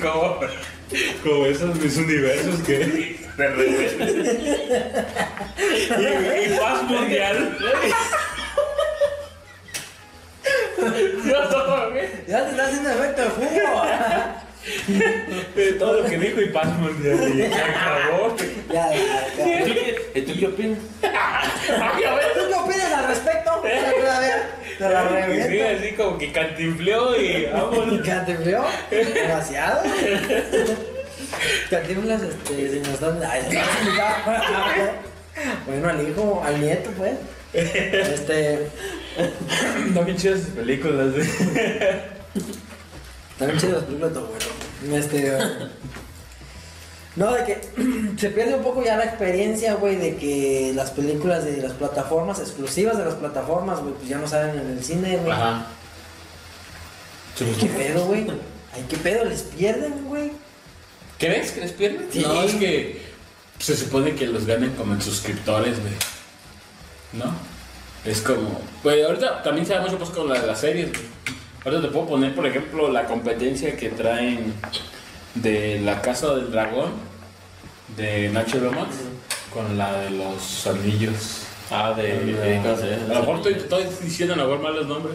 como, 0.00 0.40
como 1.22 1.46
esos 1.46 1.74
mis 1.76 1.96
universos 1.96 2.60
que 2.60 3.18
de 3.36 3.48
repente. 3.48 4.72
Y, 6.00 6.52
y 6.54 6.58
paz 6.58 6.82
mundial. 6.84 7.56
Ya 12.26 12.44
te 12.44 12.50
está 12.50 12.64
haciendo 12.66 12.90
efecto 12.90 13.22
el 13.22 13.30
jugo. 13.30 13.82
De 15.56 15.72
todo 15.74 16.00
lo 16.02 16.08
que 16.08 16.18
dijo 16.18 16.40
y 16.40 16.48
paz 16.50 16.66
mundial. 16.78 17.28
Y 17.28 17.42
se 17.42 17.54
acabó. 17.54 18.34
Ya, 18.72 18.90
ya, 18.94 19.26
ya. 19.36 19.60
¿Y 19.60 19.64
tú 19.64 19.74
qué- 19.74 20.10
¿Y 20.14 20.22
tú 20.22 20.32
qué 20.38 20.46
opinas? 20.46 20.78
A 21.02 21.98
ver. 21.98 22.32
¿Tú 22.34 22.40
qué 22.48 22.54
opinas 22.54 22.92
al 22.92 23.06
respecto? 23.08 23.50
A 23.50 23.60
ver, 23.60 23.94
te 24.78 24.88
la 24.88 25.02
Sí, 25.08 25.14
reviento. 25.14 25.78
así 25.78 25.92
como 25.94 26.18
que 26.18 26.32
cantinfleó 26.32 27.20
y 27.20 27.46
vámonos. 27.46 28.06
¿Cantinfleo? 28.06 28.64
Demasiado. 28.90 29.82
Cantinflas, 31.70 32.22
este, 32.22 32.70
si 32.70 32.78
nos 32.80 32.88
están. 32.88 33.20
Ay, 33.24 33.42
se 33.48 33.54
nos 33.58 33.68
ha 33.68 33.80
invitado. 33.80 35.12
Bueno, 35.66 35.88
al 35.88 36.08
hijo, 36.08 36.42
al 36.44 36.60
nieto, 36.60 36.90
pues. 36.96 37.14
Este. 37.52 38.68
No 39.92 40.04
bien 40.04 40.16
chidas 40.16 40.40
esas 40.40 40.52
películas, 40.52 41.12
güey. 41.12 41.26
También 43.38 43.60
chido 43.60 43.72
las 43.72 43.84
películas 43.84 44.14
de 44.14 44.20
tu 44.20 44.24
abuelo. 44.24 44.46
Este. 44.98 45.38
No, 47.14 47.32
de 47.32 47.44
que 47.44 47.60
se 48.18 48.30
pierde 48.30 48.54
un 48.54 48.62
poco 48.62 48.82
ya 48.82 48.96
la 48.96 49.04
experiencia, 49.04 49.74
güey, 49.74 49.96
de 49.96 50.16
que 50.16 50.72
las 50.74 50.90
películas 50.92 51.44
de 51.44 51.58
las 51.58 51.72
plataformas, 51.72 52.38
exclusivas 52.40 52.96
de 52.96 53.04
las 53.04 53.14
plataformas, 53.14 53.80
güey, 53.80 53.94
pues 53.94 54.08
ya 54.08 54.18
no 54.18 54.26
salen 54.26 54.58
en 54.58 54.70
el 54.70 54.82
cine, 54.82 55.18
güey. 55.18 55.32
Ajá. 55.32 55.66
¿Qué 57.36 57.66
pedo, 57.66 58.06
güey? 58.06 58.26
Ay, 58.72 58.84
¿qué 58.88 58.96
pedo? 58.96 59.24
¿Les 59.24 59.42
pierden, 59.42 60.04
güey? 60.06 60.32
¿Crees 61.18 61.52
que 61.52 61.60
les 61.60 61.72
pierden? 61.72 62.08
Sí. 62.10 62.20
No, 62.20 62.42
es 62.42 62.54
que 62.54 63.02
se 63.62 63.76
supone 63.76 64.14
que 64.14 64.26
los 64.26 64.44
ganen 64.46 64.70
como 64.74 64.92
en 64.94 65.00
suscriptores, 65.02 65.80
güey. 65.80 65.92
¿No? 67.12 67.32
Es 68.04 68.20
como. 68.20 68.60
Güey, 68.82 69.02
ahorita 69.02 69.42
también 69.42 69.66
se 69.66 69.74
da 69.74 69.80
mucho 69.82 69.98
pues 69.98 70.10
con 70.10 70.28
la 70.28 70.40
de 70.40 70.46
las 70.46 70.60
series, 70.60 70.90
güey. 70.92 71.04
Ahorita 71.64 71.82
te 71.82 71.88
puedo 71.88 72.06
poner, 72.08 72.34
por 72.34 72.46
ejemplo, 72.46 72.90
la 72.90 73.04
competencia 73.04 73.76
que 73.76 73.90
traen 73.90 74.52
de 75.36 75.80
La 75.80 76.02
Casa 76.02 76.34
del 76.34 76.50
Dragón 76.50 76.90
de 77.96 78.28
Nacho 78.30 78.58
Lomas 78.58 78.88
con 79.52 79.78
la 79.78 79.92
de 80.00 80.10
los 80.10 80.66
anillos. 80.66 81.42
Ah, 81.70 81.92
de... 81.96 82.02
de- 82.24 82.60
¿cómo 82.62 82.76
se 82.76 82.90
llama? 82.90 83.04
A 83.04 83.14
lo 83.14 83.20
mejor 83.20 83.36
estoy, 83.36 83.52
estoy 83.54 83.84
diciendo 84.02 84.34
a 84.34 84.36
lo 84.38 84.44
mejor 84.48 84.62
mal 84.62 84.74
los 84.76 84.86
nombres, 84.88 85.14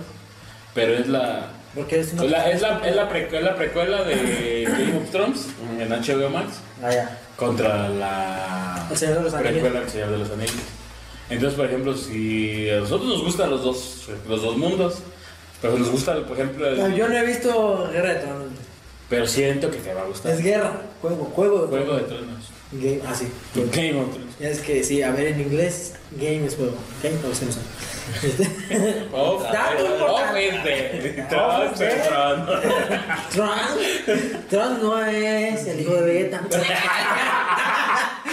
pero 0.73 0.93
es 0.93 1.07
la. 1.07 1.47
Porque 1.77 1.99
es 2.01 2.11
una. 2.13 2.23
Es 2.25 2.31
la, 2.31 2.49
es 2.51 2.61
la, 2.61 2.81
es 2.87 2.95
la, 2.95 3.09
precu- 3.09 3.33
es 3.37 3.43
la 3.43 3.55
precuela 3.55 4.03
de 4.03 4.65
Game 4.67 4.97
of 4.97 5.09
Thrones 5.11 5.45
en 5.79 5.89
HBO 5.89 6.29
Max 6.29 6.55
Ah, 6.83 6.91
ya. 6.91 7.19
contra 7.37 7.87
la 7.89 8.87
El 8.91 8.97
Señor 8.97 9.17
de 9.19 9.23
los 9.23 9.33
Anillos. 9.33 9.51
precuela 9.53 9.79
del 9.81 9.89
Señor 9.89 10.09
de 10.11 10.17
los 10.17 10.31
Anillos. 10.31 10.53
Entonces, 11.29 11.57
por 11.57 11.65
ejemplo, 11.67 11.95
si 11.95 12.69
a 12.69 12.77
nosotros 12.79 13.09
nos 13.09 13.23
gustan 13.23 13.49
los 13.51 13.63
dos, 13.63 14.09
los 14.27 14.41
dos 14.41 14.57
mundos, 14.57 14.99
pero 15.61 15.77
nos 15.77 15.89
gusta, 15.89 16.15
por 16.25 16.37
ejemplo, 16.37 16.67
el- 16.67 16.77
No, 16.77 16.89
yo 16.95 17.07
no 17.07 17.17
he 17.17 17.25
visto 17.25 17.89
Guerra 17.91 18.13
de 18.13 18.19
Tronos. 18.21 18.47
pero 19.09 19.27
siento 19.27 19.69
que 19.71 19.77
te 19.77 19.93
va 19.93 20.01
a 20.01 20.05
gustar. 20.05 20.31
Es 20.33 20.41
guerra, 20.43 20.81
juego, 21.01 21.25
juego 21.35 21.61
de 21.63 21.67
Juego 21.67 21.93
de 21.95 22.03
Tronos. 22.03 22.45
Game, 22.71 22.99
ah, 23.07 23.15
sí. 23.15 23.27
Game 23.55 24.01
of 24.01 24.13
Thrones. 24.13 24.35
Es 24.41 24.59
que 24.59 24.83
sí, 24.83 25.01
a 25.01 25.11
ver, 25.11 25.27
en 25.27 25.39
inglés, 25.39 25.93
game 26.19 26.45
es 26.45 26.55
juego. 26.55 26.75
Game. 27.01 27.15
Este, 28.23 29.07
Oh, 29.13 29.41
oh, 29.41 30.35
este, 30.35 30.99
de 30.99 31.23
Tronos. 31.23 31.79
Tron, 33.31 33.57
Tron 34.49 34.81
no 34.81 35.05
es 35.05 35.67
el 35.67 35.81
hijo 35.81 35.93
de 35.95 36.01
Vegeta. 36.01 36.41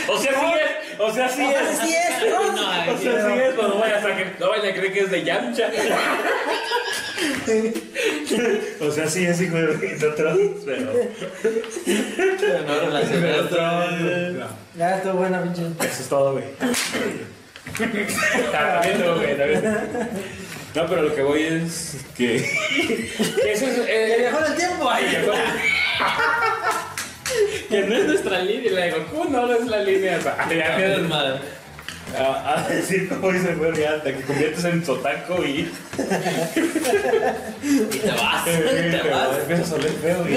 O 0.07 0.19
sea, 0.19 0.33
sí 0.33 0.47
es, 0.55 1.01
o 1.01 1.13
sea, 1.15 1.29
sí 1.29 1.43
O 1.45 1.51
sea, 1.51 1.71
es. 1.71 1.79
sí 1.79 1.95
es 1.95 2.19
Tron. 2.29 2.55
O 2.55 2.99
sea, 2.99 2.99
sí 2.99 3.09
es, 3.09 3.55
pero 3.55 3.69
no 3.69 3.79
vayas 3.79 4.05
no 4.39 4.49
vayan 4.51 4.67
a 4.67 4.75
creer 4.75 4.93
que 4.93 5.01
es 5.01 5.11
de 5.11 5.25
Yamcha. 5.25 5.71
O 8.81 8.91
sea, 8.91 9.09
sí 9.09 9.25
es 9.25 9.41
hijo 9.41 9.57
de 9.57 10.13
Tronos, 10.17 10.63
pero. 10.65 10.93
No 12.67 12.81
relacionado. 12.81 14.49
Ya 14.77 14.97
estuvo 14.97 15.15
buena, 15.15 15.43
pinche. 15.43 15.63
Eso 15.63 16.03
es 16.03 16.09
todo, 16.09 16.33
güey. 16.33 16.45
Está 17.67 18.81
bien, 18.83 19.01
no, 19.01 19.15
güey, 19.17 19.31
está 19.31 19.45
bien. 19.45 19.63
No, 20.75 20.87
pero 20.89 21.03
lo 21.03 21.15
que 21.15 21.23
voy 21.23 21.43
es 21.43 21.97
que. 22.17 22.45
que 23.43 23.53
eso 23.53 23.67
es. 23.67 23.79
Que 23.81 24.15
eh, 24.15 24.25
mejor 24.25 24.45
el 24.49 24.57
tiempo 24.57 24.91
ahí. 24.91 25.05
que 27.69 27.83
no 27.83 27.95
es 27.95 28.07
nuestra 28.07 28.39
línea, 28.41 28.73
la 28.73 28.81
de 28.83 28.91
Goku 28.91 29.31
no 29.31 29.53
es 29.53 29.67
la 29.67 29.83
línea. 29.83 30.21
sea, 30.21 30.49
ya, 30.51 30.77
desmadre. 30.79 31.39
A, 32.17 32.59
a 32.59 32.69
decir 32.69 33.09
como 33.09 33.33
dice 33.33 33.55
güey, 33.55 33.85
hasta 33.85 34.13
que 34.13 34.23
conviertes 34.23 34.65
en 34.65 34.85
sotaco 34.85 35.45
y. 35.45 35.71
Y 37.65 37.99
te 37.99 38.11
vas, 38.11 38.45
te 38.45 38.53
te 38.53 39.11
vas. 39.11 39.39
Empiezas 39.39 39.73
a 39.73 39.75
oler 39.77 39.93
feo 39.93 40.29
y. 40.29 40.35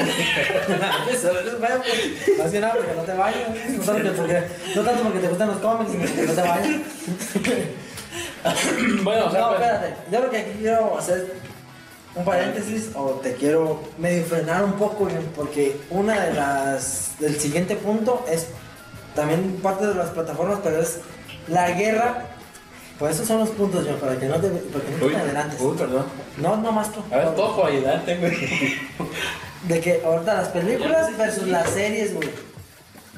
Eso, 1.14 1.40
eso, 1.40 1.60
vaya, 1.60 1.78
pues, 1.78 2.38
Más 2.38 2.52
que 2.52 2.60
nada 2.60 2.74
porque 2.76 2.94
no 2.96 3.02
te 3.02 3.14
vayas. 3.14 3.50
No, 3.86 3.96
que 3.96 4.10
porque, 4.12 4.44
no 4.76 4.82
tanto 4.82 5.04
porque 5.04 5.20
te 5.20 5.28
gustan 5.28 5.48
los 5.50 5.58
cómics, 5.58 5.92
sino 5.92 6.06
porque 6.06 6.22
no 6.24 6.34
te 6.34 6.42
vayas. 6.42 6.68
Bueno, 9.04 9.26
o 9.26 9.32
sea, 9.32 9.42
No, 9.42 9.48
pues, 9.50 9.62
espérate. 9.62 9.94
Yo 10.12 10.20
lo 10.22 10.30
que 10.30 10.38
aquí 10.38 10.52
quiero 10.60 10.98
hacer 10.98 11.34
un 12.16 12.26
paréntesis 12.26 12.90
o 12.96 13.12
te 13.22 13.34
quiero 13.34 13.82
medio 13.98 14.24
frenar 14.26 14.64
un 14.64 14.74
poco 14.74 15.06
güey, 15.06 15.16
porque 15.36 15.78
una 15.90 16.20
de 16.22 16.34
las 16.34 17.12
del 17.20 17.40
siguiente 17.40 17.76
punto 17.76 18.26
es 18.30 18.48
también 19.16 19.60
parte 19.62 19.86
de 19.86 19.96
las 19.96 20.10
plataformas, 20.10 20.60
pero 20.64 20.82
es 20.82 21.00
la 21.48 21.72
guerra. 21.72 22.26
Pues 23.00 23.16
esos 23.16 23.28
son 23.28 23.40
los 23.40 23.50
puntos, 23.50 23.86
yo, 23.86 23.96
para 24.00 24.18
que 24.18 24.26
no 24.26 24.36
te, 24.38 24.48
para 24.50 24.84
que 24.86 24.92
no 25.00 25.06
Uy, 25.06 25.14
te 25.14 25.20
adelantes. 25.20 25.62
uy, 25.62 25.78
perdón. 25.78 26.06
No, 26.38 26.58
no 26.58 26.72
más 26.72 26.92
tú. 26.92 27.02
A 27.12 27.18
ver, 27.18 27.36
tojo, 27.36 27.66
ayudarte, 27.66 28.16
güey. 28.18 28.76
De 29.68 29.80
que 29.80 30.02
ahorita 30.04 30.34
las 30.34 30.48
películas 30.50 31.16
versus 31.18 31.48
las 31.48 31.70
series, 31.70 32.16
güey. 32.16 32.30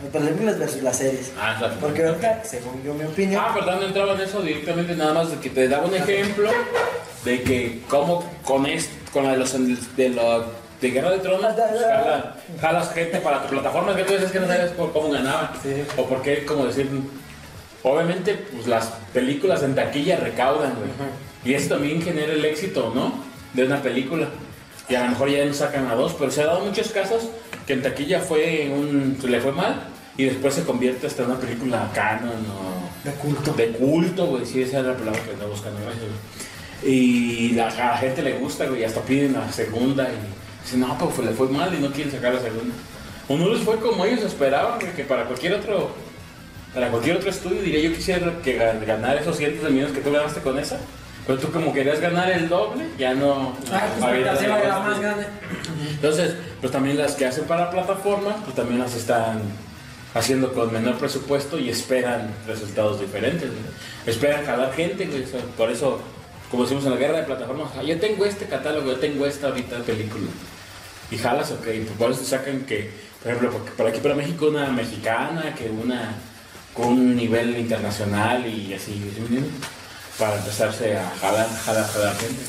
Las 0.02 0.08
películas 0.12 0.60
versus 0.60 0.82
las 0.84 0.98
series. 0.98 1.32
Ah, 1.40 1.56
claro. 1.58 1.76
Porque 1.80 2.04
ahorita, 2.06 2.42
según 2.44 2.84
yo 2.84 2.94
mi 2.94 3.06
opinión, 3.06 3.42
Ah, 3.46 3.54
perdón, 3.54 3.80
no 3.80 3.86
entraba 3.88 4.14
en 4.16 4.22
eso 4.22 4.42
directamente, 4.42 4.96
nada 4.96 5.14
más 5.14 5.32
de 5.32 5.38
que 5.38 5.50
te 5.50 5.68
daba 5.70 5.86
un 5.88 5.96
ejemplo 5.96 6.50
de 7.24 7.42
que 7.44 7.82
cómo 7.90 8.24
con 8.44 8.66
esto, 8.66 8.94
con 9.14 9.24
la 9.26 9.32
de 9.32 9.38
los 9.38 9.54
de 9.96 10.10
lo 10.10 10.46
de 10.82 10.92
Guerra 10.92 11.12
de 11.12 11.20
Tronos, 11.20 11.54
pues, 11.54 11.82
jala- 11.82 12.36
jalas 12.62 12.94
gente 12.94 13.20
para 13.20 13.44
tu 13.44 13.50
plataforma, 13.50 13.96
que 13.96 14.04
tú 14.04 14.14
dices 14.14 14.32
que 14.32 14.40
no 14.42 14.48
sabes 14.48 14.72
por 14.72 14.92
cómo 14.94 15.10
ganaban. 15.10 15.52
Sí. 15.64 15.84
O 15.98 16.06
por 16.06 16.22
qué, 16.22 16.46
como 16.46 16.66
decir, 16.66 16.90
obviamente, 17.84 18.36
pues 18.54 18.68
las 18.68 18.86
películas 19.14 19.64
en 19.64 19.76
taquilla 19.76 20.18
recaudan, 20.18 20.74
güey. 20.76 20.90
Y 21.46 21.54
eso 21.54 21.70
también 21.76 22.02
genera 22.02 22.34
el 22.34 22.44
éxito, 22.46 22.92
¿no? 22.94 23.14
De 23.54 23.64
una 23.66 23.82
película. 23.82 24.28
Y 24.90 24.96
a 24.96 25.04
lo 25.04 25.10
mejor 25.12 25.30
ya 25.30 25.46
no 25.46 25.54
sacan 25.54 25.88
a 25.88 25.96
dos, 25.96 26.16
pero 26.18 26.32
se 26.32 26.42
ha 26.42 26.48
dado 26.48 26.66
muchos 26.66 26.90
casos 26.90 27.30
que 27.68 27.74
en 27.74 27.82
taquilla 27.84 28.20
fue 28.20 28.72
un, 28.74 29.18
se 29.22 29.28
le 29.28 29.40
fue 29.40 29.52
mal 29.52 29.84
y 30.18 30.26
después 30.26 30.54
se 30.56 30.64
convierte 30.64 31.08
hasta 31.08 31.24
en 31.24 31.30
una 31.32 31.40
película 31.40 31.90
canon 31.94 32.32
o 32.32 33.08
De 33.08 33.12
culto. 33.16 33.54
de 33.54 33.68
culto, 33.74 34.26
güey. 34.26 34.46
Sí, 34.46 34.64
esa 34.64 34.80
es 34.80 34.86
la 34.86 34.94
palabra 34.98 35.22
que 35.24 35.32
andaba 35.32 35.52
buscando. 35.52 35.80
güey. 35.82 35.96
Y 36.84 37.50
la, 37.54 37.68
a 37.68 37.92
la 37.92 37.98
gente 37.98 38.22
le 38.22 38.38
gusta, 38.40 38.66
güey. 38.66 38.84
Hasta 38.84 39.02
piden 39.02 39.34
la 39.34 39.52
segunda 39.52 40.10
y 40.10 40.64
dicen, 40.66 40.80
no, 40.82 40.98
pues 40.98 41.20
le 41.20 41.34
fue 41.34 41.48
mal 41.50 41.74
y 41.74 41.78
no 41.80 41.92
quieren 41.92 42.12
sacar 42.12 42.34
la 42.34 42.42
segunda. 42.42 42.74
O 43.28 43.38
no 43.38 43.50
les 43.50 43.62
fue 43.62 43.78
como 43.78 44.06
ellos 44.06 44.24
esperaban, 44.24 44.80
güey, 44.80 44.94
que 44.94 45.04
para 45.04 45.26
cualquier 45.26 45.54
otro 45.54 45.92
para 46.74 46.90
cualquier 46.90 47.18
otro 47.18 47.30
estudio 47.30 47.62
diría 47.62 47.82
yo 47.90 47.96
quisiera 47.96 48.32
que 48.44 48.60
gan- 48.60 48.86
ganar 48.86 49.18
esos 49.18 49.38
cientos 49.38 49.64
de 49.64 49.70
millones 49.72 49.94
que 49.94 50.02
tú 50.02 50.12
ganaste 50.12 50.42
con 50.42 50.58
esa. 50.60 50.78
Pero 51.28 51.40
tú 51.40 51.52
como 51.52 51.72
querías 51.74 52.00
ganar 52.00 52.32
el 52.32 52.50
doble, 52.50 52.86
ya 52.98 53.14
no... 53.14 53.56
Ah, 53.72 53.88
era 54.16 54.80
más 54.80 55.00
grande. 55.00 55.28
Entonces, 55.92 56.34
pues 56.60 56.72
también 56.72 56.98
las 56.98 57.14
que 57.14 57.26
hacen 57.28 57.44
para 57.46 57.70
plataformas, 57.70 58.36
pues 58.44 58.56
también 58.56 58.80
las 58.80 58.96
están 58.96 59.42
haciendo 60.16 60.52
con 60.54 60.74
menor 60.74 60.98
presupuesto 60.98 61.60
y 61.60 61.70
esperan 61.70 62.34
resultados 62.48 63.00
diferentes. 63.00 63.50
Esperan 64.08 64.44
jalar 64.44 64.74
gente, 64.74 65.06
güey. 65.06 65.24
por 65.56 65.70
eso, 65.70 66.02
como 66.50 66.64
decimos 66.64 66.86
en 66.86 66.92
la 66.92 66.98
guerra 66.98 67.18
de 67.20 67.24
plataformas, 67.26 67.70
"Ah, 67.78 67.84
yo 67.84 68.00
tengo 68.00 68.26
este 68.26 68.46
catálogo, 68.46 68.88
yo 68.88 68.98
tengo 68.98 69.28
esta 69.28 69.48
ahorita 69.50 69.78
película. 69.80 70.26
Y 71.12 71.18
jalas, 71.18 71.52
ok, 71.52 71.64
pues 71.64 71.98
por 71.98 72.12
eso 72.12 72.24
sacan 72.24 72.62
que, 72.62 72.90
por 73.22 73.32
ejemplo, 73.34 73.60
por 73.78 73.86
aquí 73.88 74.00
para 74.00 74.16
México 74.16 74.48
una 74.48 74.68
mexicana, 74.72 75.54
que 75.56 75.70
una 75.70 76.16
con 76.74 76.88
un 76.88 77.16
nivel 77.16 77.58
internacional 77.58 78.46
y 78.46 78.74
así. 78.74 79.02
Para 80.18 80.38
empezarse 80.38 80.98
a 80.98 81.10
jalar, 81.22 81.48
jalar, 81.66 81.88
jalar 81.88 82.16
gente. 82.18 82.42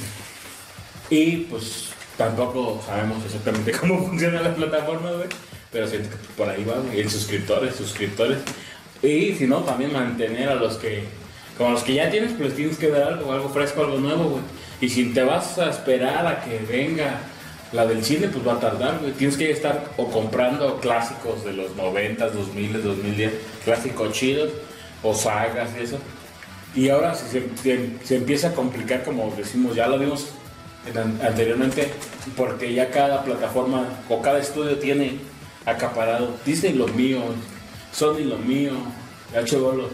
Y 1.10 1.36
pues 1.44 1.90
tampoco 2.16 2.82
sabemos 2.84 3.24
exactamente 3.24 3.72
cómo 3.80 4.06
funcionan 4.06 4.44
las 4.44 4.54
plataformas, 4.54 5.14
güey. 5.14 5.28
Pero 5.72 5.86
siento 5.86 6.10
que 6.10 6.16
por 6.36 6.48
ahí 6.48 6.64
va. 6.64 6.76
El 6.92 7.10
suscriptores, 7.10 7.76
suscriptores. 7.76 8.38
Y 9.02 9.34
si 9.34 9.46
no, 9.46 9.60
también 9.60 9.92
mantener 9.92 10.48
a 10.48 10.56
los 10.56 10.76
que, 10.76 11.04
como 11.56 11.70
los 11.70 11.82
que 11.82 11.94
ya 11.94 12.10
tienes, 12.10 12.32
pues 12.32 12.54
tienes 12.54 12.76
que 12.76 12.88
dar 12.88 13.14
algo, 13.14 13.32
algo 13.32 13.48
fresco, 13.48 13.82
algo 13.82 13.98
nuevo. 13.98 14.40
Y 14.80 14.88
si 14.88 15.12
te 15.12 15.22
vas 15.22 15.58
a 15.58 15.70
esperar 15.70 16.26
a 16.26 16.44
que 16.44 16.58
venga 16.58 17.20
la 17.72 17.86
del 17.86 18.04
cine, 18.04 18.28
pues 18.28 18.46
va 18.46 18.54
a 18.54 18.60
tardar, 18.60 18.98
güey. 19.00 19.12
Tienes 19.12 19.36
que 19.36 19.50
estar 19.50 19.84
o 19.96 20.10
comprando 20.10 20.80
clásicos 20.80 21.44
de 21.44 21.52
los 21.52 21.76
90, 21.76 22.28
2000, 22.30 22.82
2010, 22.82 23.32
clásicos 23.64 24.12
chidos, 24.12 24.50
o 25.02 25.14
sagas 25.14 25.70
y 25.78 25.82
eso. 25.84 25.98
Y 26.74 26.88
ahora 26.88 27.14
si 27.14 27.26
se, 27.26 27.42
se- 27.62 27.90
se 28.04 28.16
empieza 28.16 28.48
a 28.48 28.52
complicar, 28.52 29.02
como 29.04 29.32
decimos, 29.36 29.74
ya 29.76 29.86
lo 29.88 29.98
vimos 29.98 30.26
en 30.86 30.98
an- 30.98 31.20
anteriormente, 31.22 31.90
porque 32.36 32.72
ya 32.74 32.90
cada 32.90 33.22
plataforma 33.24 33.86
o 34.08 34.20
cada 34.22 34.38
estudio 34.40 34.78
tiene 34.78 35.18
acaparado 35.66 36.34
Disney 36.46 36.72
lo 36.74 36.88
mío, 36.88 37.20
Sony 37.92 38.20
lo 38.24 38.38
mío, 38.38 38.72
HBO 39.34 39.72
lo... 39.72 39.88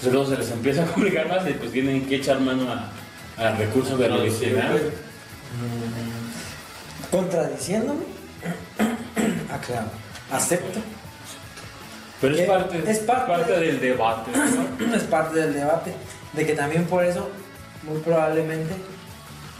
Pues 0.00 0.06
entonces 0.06 0.36
se 0.36 0.42
les 0.44 0.50
empieza 0.52 0.84
a 0.84 0.86
complicar 0.86 1.28
más 1.28 1.48
y 1.48 1.52
pues 1.54 1.72
tienen 1.72 2.06
que 2.06 2.16
echar 2.16 2.40
mano 2.40 2.66
a, 2.70 2.90
a 3.36 3.56
recursos 3.56 3.98
de 3.98 4.06
sí, 4.06 4.12
original. 4.12 4.92
Contradiciéndome. 7.10 8.04
ah, 9.50 9.58
claro. 9.64 9.86
Acepto. 10.30 10.80
Pero 12.20 12.34
es 12.34 12.48
parte, 12.48 12.82
es 12.90 12.98
parte- 12.98 13.52
del 13.60 13.80
debate. 13.80 14.30
¿no? 14.32 14.94
es 14.96 15.02
parte 15.04 15.38
del 15.40 15.54
debate. 15.54 15.94
De 16.32 16.46
que 16.46 16.54
también 16.54 16.84
por 16.84 17.04
eso, 17.04 17.28
muy 17.84 17.98
probablemente, 18.00 18.74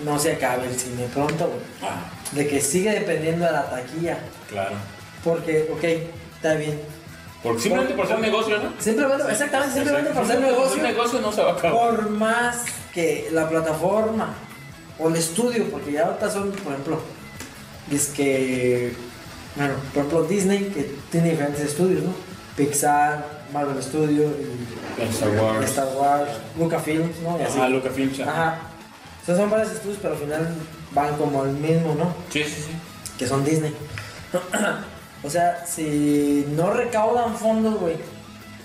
no 0.04 0.18
se 0.18 0.32
acabe 0.32 0.66
el 0.68 0.74
cine 0.78 1.08
pronto. 1.12 1.50
Ah, 1.82 2.10
De 2.32 2.46
que 2.46 2.60
sigue 2.60 2.90
dependiendo 2.92 3.46
de 3.46 3.52
la 3.52 3.70
taquilla. 3.70 4.18
claro. 4.50 4.74
Porque, 5.24 5.68
ok, 5.72 5.84
está 6.36 6.54
bien. 6.54 6.80
Porque 7.42 7.60
simplemente 7.60 7.94
por 7.94 8.06
ser 8.06 8.18
negocio, 8.20 8.58
¿no? 8.58 8.72
Simplemente, 8.80 9.24
exactamente, 9.30 9.74
simplemente 9.74 10.10
por 10.10 10.26
ser 10.26 10.40
negocio. 10.40 10.76
Un 10.76 10.82
negocio 10.82 11.20
no 11.20 11.32
se 11.32 11.42
va 11.42 11.50
a 11.50 11.54
acabar. 11.54 11.72
Por 11.72 12.10
más 12.10 12.64
que 12.94 13.28
la 13.32 13.48
plataforma 13.48 14.34
o 14.98 15.08
el 15.08 15.16
estudio, 15.16 15.64
porque 15.70 15.92
ya 15.92 16.06
ahorita 16.06 16.30
son, 16.30 16.50
por 16.52 16.72
ejemplo, 16.72 17.00
es 17.96 18.08
que, 18.08 18.92
bueno, 19.56 19.74
por 19.92 20.04
ejemplo, 20.04 20.22
Disney, 20.24 20.64
que 20.64 20.94
tiene 21.10 21.30
diferentes 21.30 21.64
estudios, 21.64 22.02
¿no? 22.02 22.12
Pixar, 22.56 23.46
Marvel 23.52 23.82
Studio, 23.82 24.24
y 24.98 25.02
Star 25.10 25.30
Wars. 25.30 25.64
Star 25.66 25.88
Wars, 25.96 26.30
Lucasfilms, 26.58 27.20
¿no? 27.22 27.38
Y 27.38 27.42
así. 27.42 27.58
Ah, 27.60 27.68
Lucasfilm, 27.68 28.14
sí. 28.14 28.22
Ajá. 28.22 28.58
O 29.22 29.26
sea, 29.26 29.36
son 29.36 29.50
varios 29.50 29.72
estudios, 29.72 29.98
pero 30.00 30.14
al 30.14 30.20
final 30.20 30.54
van 30.92 31.16
como 31.16 31.44
el 31.44 31.52
mismo, 31.52 31.94
¿no? 31.94 32.14
Sí, 32.30 32.42
sí, 32.44 32.62
sí. 32.62 32.72
que 33.18 33.26
son 33.26 33.44
Disney. 33.44 33.74
o 35.22 35.30
sea, 35.30 35.64
si 35.66 36.46
no 36.50 36.70
recaudan 36.70 37.36
fondos, 37.36 37.78
güey, 37.78 37.96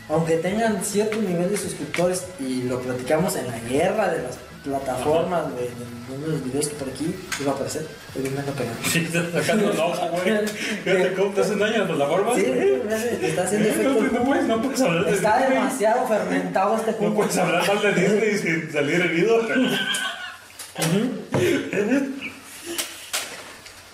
aunque 0.10 0.38
tengan 0.38 0.84
cierto 0.84 1.22
nivel 1.22 1.50
de 1.50 1.58
suscriptores, 1.58 2.26
y 2.40 2.64
lo 2.64 2.80
platicamos 2.80 3.36
en 3.36 3.48
la 3.48 3.60
guerra 3.60 4.10
de 4.10 4.24
las 4.24 4.38
plataformas, 4.64 5.52
güey, 5.52 5.66
en 5.68 6.16
uno 6.16 6.26
de 6.26 6.32
los 6.34 6.44
videos 6.46 6.68
que 6.70 6.76
por 6.76 6.90
aquí 6.90 7.16
iba 7.42 7.52
a 7.52 7.56
aparecer, 7.56 7.88
estoy 8.08 8.22
bien 8.24 8.36
pegando. 8.36 8.80
Sí, 8.90 9.00
estás 9.00 9.32
sacando 9.46 9.72
el 9.72 9.80
ojo, 9.80 10.08
güey. 10.10 10.48
Fíjate 10.84 11.14
cómo 11.16 11.30
te 11.34 11.42
hacen 11.42 11.60
daño 11.60 11.76
a 11.76 11.78
las 11.80 11.88
plataformas. 11.88 12.36
Sí, 12.36 12.44
güey, 12.46 12.84
me 12.84 12.94
hace- 12.94 13.18
me 13.22 13.28
está 13.28 13.44
haciendo 13.44 13.70
No, 13.74 13.74
efecto. 13.74 14.20
no 14.20 14.24
puedes, 14.26 14.44
no 14.46 14.62
puedes 14.62 14.82
hablar 14.82 15.06
de 15.06 15.12
Está 15.14 15.38
demasiado 15.50 16.08
fermentado 16.08 16.76
este 16.78 16.92
No 16.92 16.98
jugo. 16.98 17.14
puedes 17.16 17.38
hablar 17.38 17.68
mal 17.68 17.82
de 17.82 17.94
Disney 18.02 18.38
sin 18.38 18.72
salir 18.72 19.02
herido. 19.02 19.42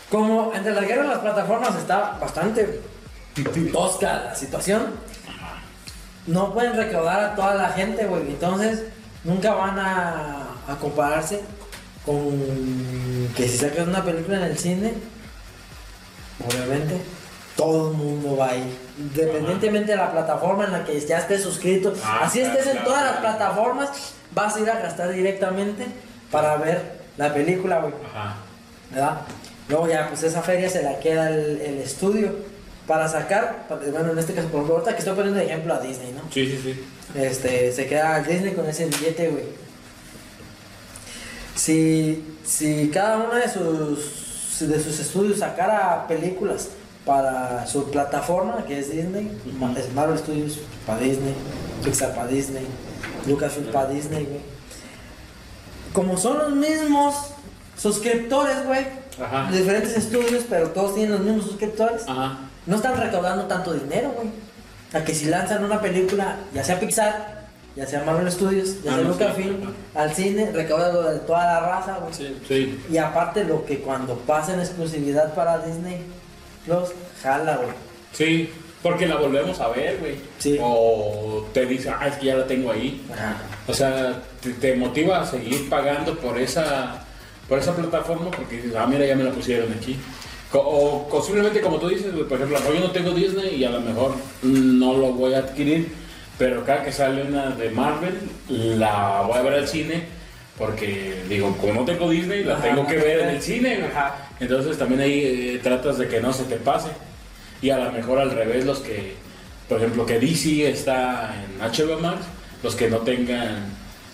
Como 0.10 0.54
entre 0.56 0.74
la 0.74 0.82
guerra 0.82 1.04
de 1.04 1.08
las 1.10 1.20
plataformas 1.20 1.76
está 1.76 2.18
bastante 2.20 2.82
tosca 3.72 4.24
la 4.26 4.36
situación, 4.36 4.88
no 6.26 6.52
pueden 6.54 6.76
recaudar 6.76 7.20
a 7.24 7.36
toda 7.36 7.54
la 7.56 7.70
gente, 7.70 8.06
güey. 8.06 8.22
Entonces, 8.24 8.86
nunca 9.24 9.54
van 9.54 9.78
a, 9.78 10.48
a 10.70 10.76
compararse 10.78 11.42
con 12.06 13.30
que 13.36 13.48
si 13.48 13.58
sacas 13.58 13.88
una 13.88 14.04
película 14.04 14.38
en 14.38 14.44
el 14.44 14.58
cine, 14.58 14.94
obviamente, 16.48 16.96
todo 17.56 17.92
el 17.92 17.98
mundo 17.98 18.38
va 18.38 18.50
a 18.52 18.56
ir. 18.58 18.78
Independientemente 18.98 19.92
de 19.92 19.98
la 19.98 20.12
plataforma 20.12 20.66
en 20.66 20.72
la 20.72 20.84
que 20.86 21.00
ya 21.00 21.18
estés 21.20 21.44
suscrito, 21.44 21.94
Ah, 22.04 22.22
así 22.24 22.40
claro, 22.40 22.54
estés 22.54 22.68
en 22.68 22.78
claro, 22.82 22.88
todas 22.90 23.04
las 23.06 23.18
plataformas, 23.20 23.90
vas 24.34 24.56
a 24.56 24.60
ir 24.60 24.70
a 24.70 24.80
gastar 24.80 25.12
directamente 25.12 25.86
para 26.32 26.56
ver 26.58 27.00
la 27.18 27.34
película, 27.34 27.80
güey. 27.80 27.94
Ajá. 28.14 28.36
¿verdad? 28.92 29.22
Luego 29.68 29.88
ya, 29.88 30.08
pues 30.08 30.24
esa 30.24 30.42
feria 30.42 30.70
se 30.70 30.82
la 30.82 30.98
queda 31.00 31.30
el, 31.30 31.62
el 31.62 31.78
estudio 31.80 32.34
para 32.88 33.08
sacar, 33.08 33.68
para- 33.68 33.82
bueno, 33.92 34.14
en 34.14 34.20
este 34.20 34.34
caso, 34.34 34.48
por 34.48 34.62
ahorita 34.70 34.94
que 34.94 35.00
estoy 35.00 35.14
poniendo 35.16 35.40
de 35.40 35.46
ejemplo 35.46 35.74
a 35.76 35.80
Disney, 35.80 36.12
¿no? 36.14 36.22
Sí, 36.32 36.46
sí, 36.48 36.60
sí. 36.64 36.84
Este, 37.20 37.72
se 37.72 37.86
queda 37.88 38.20
Disney 38.22 38.54
con 38.54 38.68
ese 38.68 38.86
billete, 38.86 39.28
güey. 39.30 39.44
Si, 41.60 42.24
si 42.46 42.90
cada 42.90 43.18
uno 43.18 43.36
de 43.36 43.50
sus, 43.50 44.60
de 44.62 44.82
sus 44.82 44.98
estudios 44.98 45.40
sacara 45.40 46.08
películas 46.08 46.70
para 47.06 47.68
su 47.68 47.92
plataforma, 47.92 48.64
que 48.66 48.80
es 48.80 48.90
Disney, 48.90 49.30
es 49.78 49.94
Marvel 49.94 50.18
Studios 50.18 50.60
para 50.88 51.00
Disney, 51.00 51.36
Pixar 51.84 52.16
para 52.16 52.28
Disney, 52.28 52.66
Lucasfilm 53.28 53.74
para 53.74 53.90
Disney, 53.90 54.24
güey. 54.24 54.40
Como 55.92 56.18
son 56.18 56.38
los 56.38 56.52
mismos 56.52 57.16
suscriptores, 57.78 58.66
güey, 58.66 58.86
de 59.52 59.58
diferentes 59.58 59.98
estudios, 59.98 60.46
pero 60.50 60.70
todos 60.70 60.96
tienen 60.96 61.12
los 61.12 61.22
mismos 61.22 61.44
suscriptores, 61.44 62.04
Ajá. 62.08 62.38
no 62.68 62.78
están 62.78 62.96
recaudando 62.96 63.48
tanto 63.48 63.74
dinero, 63.74 64.14
güey. 64.16 64.30
A 64.94 65.04
que 65.04 65.14
si 65.14 65.26
lanzan 65.26 65.66
una 65.66 65.82
película, 65.82 66.38
ya 66.54 66.64
sea 66.64 66.80
Pixar, 66.80 67.39
ya 67.80 67.88
sea 67.88 68.04
Marvel 68.04 68.30
Studios, 68.30 68.84
ya 68.84 68.92
Ah, 68.92 68.96
sea 68.96 69.04
no, 69.06 69.14
sí, 69.14 69.20
Lucasfilm, 69.20 69.74
al 69.96 70.14
cine, 70.14 70.52
recauda 70.52 70.92
lo 70.92 71.04
de 71.12 71.20
toda 71.20 71.46
la 71.46 71.60
raza, 71.62 71.98
güey. 72.02 72.14
Sí. 72.46 72.80
Y 72.92 72.98
aparte 72.98 73.46
lo 73.46 73.66
que 73.66 73.80
cuando 73.80 74.16
pasen 74.16 74.60
exclusividad 74.60 75.34
para 75.34 75.60
Disney 75.60 76.02
Plus, 76.66 76.90
jala, 77.24 77.56
güey. 77.56 77.70
Sí. 78.12 78.50
Porque 78.84 79.08
la 79.08 79.16
volvemos 79.16 79.60
a 79.62 79.70
ver, 79.70 79.98
güey. 80.00 80.16
Sí. 80.40 80.58
O 80.62 81.46
te 81.54 81.66
dice, 81.66 81.90
ah, 81.90 82.06
es 82.08 82.16
que 82.16 82.26
ya 82.28 82.36
la 82.36 82.48
tengo 82.48 82.72
ahí. 82.72 83.06
Ajá. 83.14 83.38
O 83.68 83.74
sea, 83.74 84.22
te, 84.42 84.52
te 84.52 84.76
motiva 84.76 85.22
a 85.22 85.26
seguir 85.26 85.70
pagando 85.70 86.18
por 86.18 86.38
esa, 86.38 87.06
por 87.48 87.60
esa 87.60 87.74
plataforma 87.76 88.30
porque 88.32 88.58
dices, 88.58 88.76
ah, 88.76 88.88
mira, 88.88 89.06
ya 89.06 89.16
me 89.16 89.24
la 89.24 89.32
pusieron 89.32 89.72
aquí. 89.72 89.98
O, 90.54 91.08
o 91.10 91.22
simplemente 91.22 91.62
como 91.62 91.78
tú 91.78 91.88
dices, 91.90 92.14
güey, 92.14 92.26
por 92.28 92.42
ejemplo, 92.42 92.74
yo 92.74 92.80
no 92.80 92.92
tengo 92.92 93.12
Disney 93.12 93.56
y 93.56 93.64
a 93.64 93.70
lo 93.70 93.82
mejor 93.82 94.14
no 94.42 94.94
lo 94.96 95.12
voy 95.14 95.34
a 95.34 95.40
adquirir, 95.40 95.90
pero 96.40 96.66
cada 96.66 96.84
que 96.84 96.92
sale 96.92 97.22
una 97.22 97.52
de 97.52 97.70
Marvel, 97.70 98.18
la 98.48 99.22
voy 99.28 99.38
a 99.38 99.42
ver 99.44 99.54
al 99.54 99.68
cine 99.68 100.20
porque, 100.60 101.24
digo, 101.30 101.56
como 101.58 101.74
no 101.74 101.86
tengo 101.86 102.10
Disney, 102.10 102.44
la 102.44 102.56
Ajá, 102.56 102.64
tengo 102.64 102.86
que 102.86 102.98
ver 102.98 103.22
en 103.22 103.30
el 103.30 103.42
cine. 103.42 103.86
Ajá. 103.86 104.30
Entonces 104.42 104.78
también 104.78 105.00
ahí 105.00 105.22
eh, 105.24 105.60
tratas 105.64 105.98
de 105.98 106.10
que 106.10 106.20
no 106.20 106.34
se 106.34 106.44
te 106.44 106.58
pase. 106.58 106.90
Y 107.62 107.70
a 107.70 107.78
lo 107.78 107.92
mejor 107.94 108.20
al 108.20 108.32
revés, 108.32 108.66
los 108.66 108.80
que, 108.80 109.16
por 109.70 109.78
ejemplo, 109.78 110.06
que 110.06 110.20
DC 110.20 110.70
está 110.70 111.34
en 111.34 111.60
HBO 111.60 112.00
Max, 112.00 112.26
los 112.62 112.76
que 112.76 112.90
no 112.90 112.98
tengan, 112.98 113.68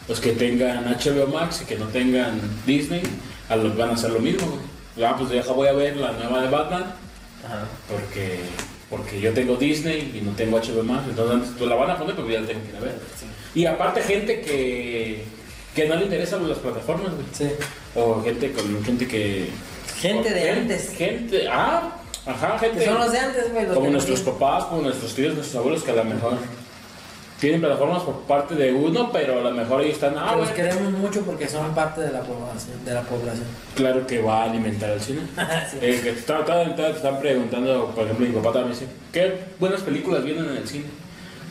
los 0.08 0.20
que 0.20 0.34
tengan 0.34 0.86
HBO 0.86 1.26
Max 1.28 1.62
y 1.64 1.66
que 1.66 1.78
no 1.78 1.88
tengan 1.88 2.40
Disney, 2.68 3.02
a 3.50 3.56
los, 3.56 3.76
van 3.76 3.90
a 3.90 3.94
hacer 3.94 4.12
lo 4.12 4.20
mismo. 4.20 4.60
Ah, 5.04 5.16
pues 5.18 5.32
ya 5.32 5.52
voy 5.52 5.68
a 5.68 5.74
ver 5.74 5.98
la 5.98 6.12
nueva 6.12 6.42
de 6.44 6.50
Batman, 6.50 6.84
Ajá. 7.44 7.66
porque, 7.90 8.42
porque 8.96 9.20
yo 9.20 9.34
tengo 9.34 9.56
Disney 9.56 10.14
y 10.16 10.22
no 10.22 10.32
tengo 10.32 10.58
HBO 10.58 10.84
Max, 10.84 11.04
entonces 11.10 11.52
pues 11.58 11.70
la 11.70 11.76
van 11.76 11.92
a 11.92 11.98
poner, 11.98 12.16
pero 12.16 12.30
ya 12.30 12.42
la 12.42 12.48
tengo 12.48 12.62
que 12.64 12.70
ir 12.70 12.76
a 12.76 12.80
ver. 12.80 12.96
Y 13.54 13.66
aparte 13.66 14.02
gente 14.02 14.42
que, 14.42 15.24
que 15.74 15.88
no 15.88 15.96
le 15.96 16.04
interesan 16.06 16.48
las 16.48 16.58
plataformas, 16.60 17.14
güey. 17.14 17.26
Sí. 17.32 17.50
O 17.96 18.22
gente 18.22 18.52
con 18.52 18.84
gente 18.84 19.08
que... 19.08 19.50
Gente 20.00 20.30
de 20.30 20.50
antes. 20.50 20.90
Gente, 20.90 21.48
ah, 21.50 21.98
ajá, 22.26 22.60
gente... 22.60 22.80
Que 22.80 22.86
son 22.86 23.00
los 23.00 23.12
de 23.12 23.20
antes, 23.20 23.54
güey. 23.54 23.66
como 23.68 23.90
nuestros 23.90 24.22
papás, 24.22 24.66
como 24.66 24.82
nuestros 24.82 25.14
tíos, 25.16 25.34
nuestros 25.34 25.56
abuelos, 25.60 25.84
que 25.84 25.92
a 25.92 25.96
lo 25.96 26.04
mejor 26.04 26.38
tienen 27.46 27.62
plataformas 27.62 28.02
por 28.02 28.16
parte 28.22 28.56
de 28.56 28.74
uno, 28.74 29.12
pero 29.12 29.40
a 29.40 29.44
lo 29.44 29.52
mejor 29.52 29.82
ahí 29.82 29.92
están, 29.92 30.16
ah, 30.18 30.36
los 30.36 30.50
queremos 30.50 30.92
mucho 30.94 31.22
porque 31.22 31.48
son 31.48 31.76
parte 31.76 32.02
de 32.02 32.12
la 32.12 32.22
población. 32.22 32.84
De 32.84 32.92
la 32.92 33.02
población. 33.04 33.46
claro 33.76 34.08
que 34.08 34.20
va 34.20 34.42
a 34.42 34.50
alimentar 34.50 34.90
al 34.90 35.00
cine. 35.00 35.20
Sí. 35.72 35.78
Eh, 35.80 36.00
que 36.02 36.10
está- 36.10 36.40
está- 36.40 36.76
te 36.76 36.90
están 36.90 37.20
preguntando, 37.20 37.92
por 37.94 38.06
ejemplo, 38.06 38.26
mi 38.26 38.34
papá 38.34 38.52
también 38.54 38.72
dice, 38.74 38.88
¿qué 39.14 39.34
buenas 39.60 39.82
películas 39.82 40.24
vienen 40.24 40.46
en 40.46 40.58
el 40.58 40.68
cine? 40.68 40.86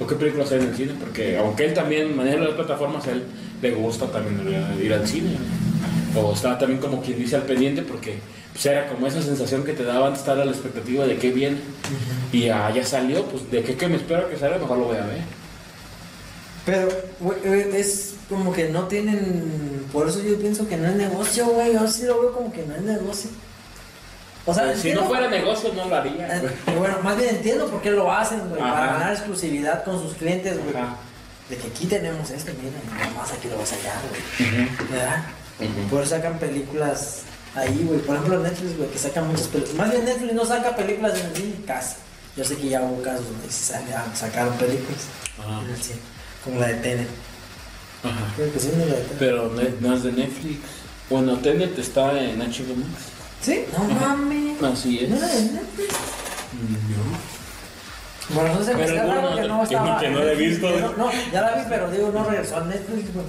¿O 0.01 0.07
qué 0.07 0.17
películas 0.17 0.51
hay 0.51 0.59
en 0.63 0.69
el 0.71 0.77
cine? 0.77 0.93
Porque 0.99 1.39
aunque 1.39 1.65
él 1.67 1.75
también 1.75 2.17
maneja 2.17 2.39
las 2.39 2.55
plataformas, 2.55 3.07
a 3.07 3.13
él 3.13 3.23
le 3.63 3.71
gusta 3.71 4.07
también 4.07 4.43
ir 4.83 4.93
al 4.93 5.07
cine. 5.07 5.37
O 6.17 6.33
está 6.33 6.59
también 6.59 6.81
como 6.81 7.01
quien 7.03 7.19
dice 7.19 7.37
al 7.37 7.43
pendiente 7.43 7.83
porque 7.83 8.19
pues, 8.53 8.67
era 8.67 8.89
como 8.89 9.07
esa 9.07 9.23
sensación 9.23 9.63
que 9.65 9.73
te 9.73 9.85
daba 9.85 10.07
antes 10.09 10.21
estar 10.23 10.39
a 10.41 10.45
la 10.45 10.51
expectativa 10.51 11.07
de 11.07 11.17
qué 11.19 11.31
viene. 11.31 11.59
Y 12.33 12.49
ah, 12.49 12.69
ya 12.75 12.85
salió, 12.85 13.25
pues 13.27 13.49
de 13.51 13.63
qué, 13.63 13.77
que 13.77 13.87
me 13.87 13.97
espero 13.97 14.29
que 14.29 14.37
salga, 14.37 14.59
mejor 14.59 14.79
lo 14.79 14.85
voy 14.87 14.97
a 14.97 15.07
ver. 15.07 15.44
Pero, 16.67 16.89
güey, 17.21 17.39
güey, 17.45 17.77
es 17.77 18.15
como 18.29 18.53
que 18.53 18.69
no 18.71 18.89
tienen. 18.89 19.87
Por 19.93 20.09
eso 20.09 20.21
yo 20.23 20.39
pienso 20.39 20.67
que 20.67 20.77
no 20.77 20.89
es 20.89 20.97
negocio, 20.97 21.47
güey. 21.47 21.75
Yo 21.75 21.87
sí 21.89 22.05
lo 22.05 22.21
veo 22.21 22.33
como 22.33 22.53
que 22.53 22.63
no 22.65 22.75
es 22.75 22.83
negocio. 22.83 23.31
O 24.47 24.53
sea, 24.55 24.65
Pues, 24.65 24.81
si 24.81 24.93
no 24.93 25.05
fuera 25.05 25.29
negocio, 25.29 25.73
no 25.75 25.87
lo 25.87 25.95
haría. 25.97 26.37
Eh, 26.37 26.41
güey. 26.67 26.79
Bueno, 26.79 26.99
más 27.03 27.17
bien 27.17 27.37
entiendo 27.37 27.67
por 27.69 27.81
qué 27.83 27.91
lo 27.91 28.11
hacen, 28.11 28.49
güey. 28.49 28.61
Ajá. 28.63 28.73
Para 28.75 28.87
ganar 28.93 29.13
exclusividad 29.13 29.85
con 29.85 30.01
sus 30.01 30.15
clientes, 30.15 30.59
güey. 30.63 30.77
Ajá. 30.77 30.97
De 31.49 31.57
que 31.57 31.67
aquí 31.69 31.87
tenemos 31.87 32.31
esto, 32.31 32.53
mira, 32.63 32.77
y 33.07 33.11
nomás 33.11 33.31
aquí 33.33 33.49
lo 33.49 33.59
vas 33.59 33.73
a 33.73 33.77
hallar, 33.77 33.97
güey. 34.09 34.91
¿Verdad? 34.91 35.25
Por 35.91 36.01
eso 36.03 36.11
sacan 36.17 36.39
películas 36.39 37.21
ahí, 37.55 37.85
güey. 37.87 38.01
Por 38.01 38.17
ejemplo, 38.17 38.39
Netflix, 38.41 38.77
güey, 38.79 38.89
que 38.91 38.99
sacan 38.99 39.29
muchas 39.29 39.49
películas. 39.49 39.77
Más 39.77 39.91
bien 39.91 40.05
Netflix 40.07 40.33
no 40.33 40.45
saca 40.47 40.75
películas 40.75 41.19
en 41.21 41.27
el 41.27 41.37
cine, 41.37 41.55
casi. 41.67 41.97
Yo 42.37 42.45
sé 42.45 42.57
que 42.57 42.69
ya 42.71 42.83
hubo 42.83 43.01
casos 43.03 43.27
donde 43.27 43.51
sacaron 43.51 44.55
películas 44.55 45.03
Ajá. 45.39 45.61
en 45.63 45.71
el 45.71 45.83
cine. 45.83 46.01
Como 46.45 46.61
la 46.61 46.67
de 46.69 46.75
Tenet. 46.75 47.09
Ajá. 48.03 48.33
Creo 48.37 48.53
que 48.53 48.61
sí, 48.61 48.71
no 48.77 48.85
la 48.85 48.95
de 48.97 49.01
Tenet. 49.03 49.19
Pero 49.19 49.51
no 49.81 49.95
es- 49.95 50.03
de 50.03 50.13
Netflix. 50.13 50.59
Bueno, 51.11 51.37
Tenet 51.39 51.79
está 51.79 52.19
en 52.21 52.41
HBO 52.41 52.77
Max. 52.77 53.03
¿Sí? 53.41 53.65
No 53.77 53.85
Ajá. 53.85 54.09
mames. 54.17 54.63
Así 54.63 55.01
es. 55.05 55.11
¿No 55.11 55.17
era 55.17 55.27
de 55.29 55.43
Netflix? 55.43 55.93
No. 56.55 58.35
Bueno, 58.35 58.55
no 58.55 58.65
sé, 58.65 58.73
Pero 58.73 58.85
está 58.85 59.05
raro 59.07 59.35
que 59.37 59.43
no 59.49 59.63
estaba. 59.65 60.01
que 60.01 60.09
no 60.11 60.19
la 60.21 60.33
he 60.33 60.37
visto. 60.37 60.71
No, 60.81 60.93
no, 60.97 61.11
ya 61.33 61.41
la 61.43 61.55
vi, 61.57 61.63
pero 61.69 61.91
digo, 61.91 62.11
no 62.13 62.25
regresó 62.25 62.57
a 62.57 62.65
Netflix, 62.65 63.13
güey. 63.13 63.27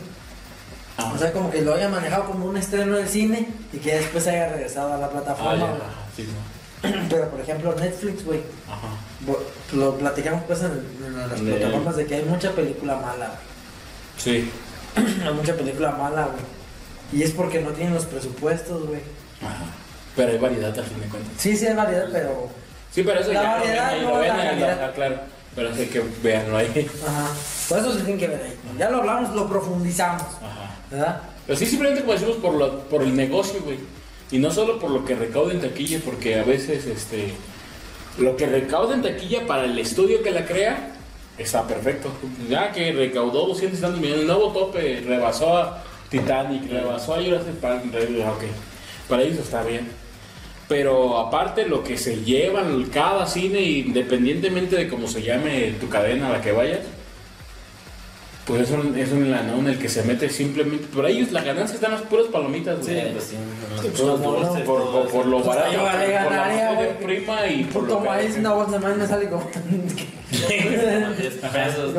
Ah. 0.98 1.12
O 1.14 1.18
sea, 1.18 1.34
como 1.34 1.52
que 1.52 1.62
lo 1.62 1.74
haya 1.76 1.90
manejado 1.90 2.26
como 2.26 2.46
un 2.46 2.56
estreno 2.56 2.96
del 2.96 3.10
cine 3.10 3.50
y 3.74 3.78
que 3.80 3.96
después 3.96 4.26
haya 4.28 4.48
regresado 4.48 4.94
a 4.94 4.98
la 4.98 5.08
Ah, 5.08 5.10
plataforma. 5.12 5.58
ya. 5.58 5.78
Sí, 6.16 6.24
no. 6.24 6.56
Pero 7.10 7.30
por 7.30 7.40
ejemplo, 7.42 7.76
Netflix, 7.76 8.24
güey, 8.26 8.42
lo 9.74 9.98
platicamos 9.98 10.44
pues 10.46 10.62
en, 10.62 10.84
en 11.06 11.18
las 11.30 11.44
De- 11.44 11.54
plataformas 11.54 11.96
de 11.98 12.06
que 12.06 12.16
hay 12.16 12.24
mucha 12.26 12.52
película 12.52 12.96
mala, 12.98 13.32
Sí. 14.18 14.50
hay 14.96 15.34
mucha 15.34 15.56
película 15.56 15.92
mala, 15.92 16.28
güey. 16.28 16.44
Y 17.12 17.24
es 17.24 17.32
porque 17.32 17.62
no 17.62 17.72
tienen 17.72 17.94
los 17.94 18.06
presupuestos, 18.06 18.88
güey. 18.88 19.02
Ajá. 19.42 19.66
Pero 20.16 20.32
hay 20.32 20.38
variedad 20.38 20.78
al 20.78 20.86
fin 20.86 21.02
de 21.02 21.08
cuentas. 21.08 21.34
Sí, 21.38 21.56
sí 21.58 21.66
hay 21.68 21.76
variedad, 21.76 22.08
pero. 22.12 22.50
Sí, 22.94 23.04
pero 23.04 23.20
eso 23.20 23.34
La 23.34 23.42
ya 23.44 23.52
variedad 23.58 24.02
no 24.02 24.22
la 24.22 24.28
calidad. 24.38 24.94
claro. 24.96 25.16
Pero 25.56 25.70
hay 25.74 25.86
que 25.88 26.02
verlo 26.24 26.58
ahí. 26.58 26.90
Ajá. 27.08 27.28
Por 27.70 27.80
eso 27.80 27.92
se 27.94 27.98
tienen 28.00 28.18
que 28.18 28.28
ver 28.28 28.42
ahí. 28.44 28.58
Ya 28.78 28.90
lo 28.90 28.98
hablamos, 28.98 29.34
lo 29.36 29.48
profundizamos, 29.48 30.24
Ajá. 30.24 30.76
¿verdad? 30.92 31.22
Pero 31.46 31.60
sí, 31.60 31.66
simplemente 31.66 32.02
como 32.02 32.14
decimos 32.14 32.38
por, 32.38 32.54
lo, 32.56 32.80
por 32.90 33.04
el 33.04 33.16
negocio, 33.16 33.62
güey. 33.64 33.78
Y 34.32 34.40
no 34.40 34.52
solo 34.52 34.80
por 34.80 34.90
lo 34.92 35.06
que 35.06 35.16
recauda 35.16 35.54
en 35.54 35.62
taquilla, 35.62 36.00
porque 36.04 36.36
a 36.40 36.44
veces 36.44 36.86
este, 36.86 37.32
lo 38.18 38.36
que 38.36 38.46
recauda 38.48 38.96
en 38.96 39.02
taquilla 39.04 39.46
para 39.46 39.66
el 39.66 39.78
estudio 39.78 40.24
que 40.24 40.32
la 40.32 40.46
crea 40.46 40.94
está 41.38 41.68
perfecto. 41.68 42.10
Ya 42.50 42.72
que 42.72 42.92
recaudó 42.92 43.46
200 43.48 43.78
y 43.78 43.82
tantos 43.82 44.00
millones, 44.02 44.22
el 44.22 44.28
nuevo 44.28 44.52
tope 44.52 45.04
rebasó 45.06 45.58
a 45.58 45.84
Titanic, 46.10 46.70
rebasó 46.72 47.16
a 47.16 47.24
Jurassic 47.24 47.54
Park, 47.56 47.84
re- 47.94 48.26
ok. 48.28 48.44
Para 49.08 49.22
ellos 49.24 49.40
está 49.40 49.64
bien. 49.64 49.88
Pero 50.68 51.20
aparte 51.20 51.68
lo 51.68 51.84
que 51.84 51.96
se 51.98 52.24
llevan 52.24 52.86
cada 52.86 53.28
cine, 53.28 53.62
independientemente 53.62 54.76
de 54.76 54.88
cómo 54.90 55.08
se 55.08 55.22
llame 55.22 55.74
tu 55.80 55.88
cadena 55.90 56.30
a 56.30 56.32
la 56.32 56.42
que 56.42 56.52
vayas, 56.52 56.80
pues 58.46 58.62
es 58.62 58.72
un, 58.72 58.98
es 58.98 59.12
un 59.12 59.32
lanón 59.32 59.60
en 59.62 59.68
el 59.68 59.80
que 59.80 59.90
se 59.90 60.04
mete 60.04 60.30
simplemente. 60.30 60.86
Por 60.88 61.06
ellos 61.08 61.32
la 61.32 61.42
ganancia 61.42 61.76
está 61.76 61.88
en 61.88 61.94
las 61.94 62.02
puras 62.04 62.28
palomitas, 62.28 62.78
Sí, 62.86 62.92
güey. 62.94 63.12
pues 63.14 63.24
sí. 63.26 63.36
Pues, 63.82 63.88
Puros 64.00 64.22
por, 64.22 64.46
dulces, 64.46 64.64
por- 64.66 64.92
por- 64.92 65.08
por 65.10 65.22
eso. 65.22 65.24
lo 65.30 65.38
Pues 65.38 65.48
barato, 65.48 65.72
yo 65.74 65.80
por, 65.80 65.92
por 65.92 66.00
la 66.02 66.08
ganaría, 66.38 66.74
güey. 66.74 66.98
prima 67.00 67.48
y 67.48 67.64
por 67.66 67.82
Puto 67.84 67.94
lo 67.96 68.00
maíz, 68.06 68.38
una 68.38 68.54
bolsa 68.54 68.72
de 68.74 68.80
maíz 68.80 68.98
me 68.98 69.08
sale 69.08 69.30
como. 69.30 69.50
10 70.32 71.34
pesos. 71.34 71.94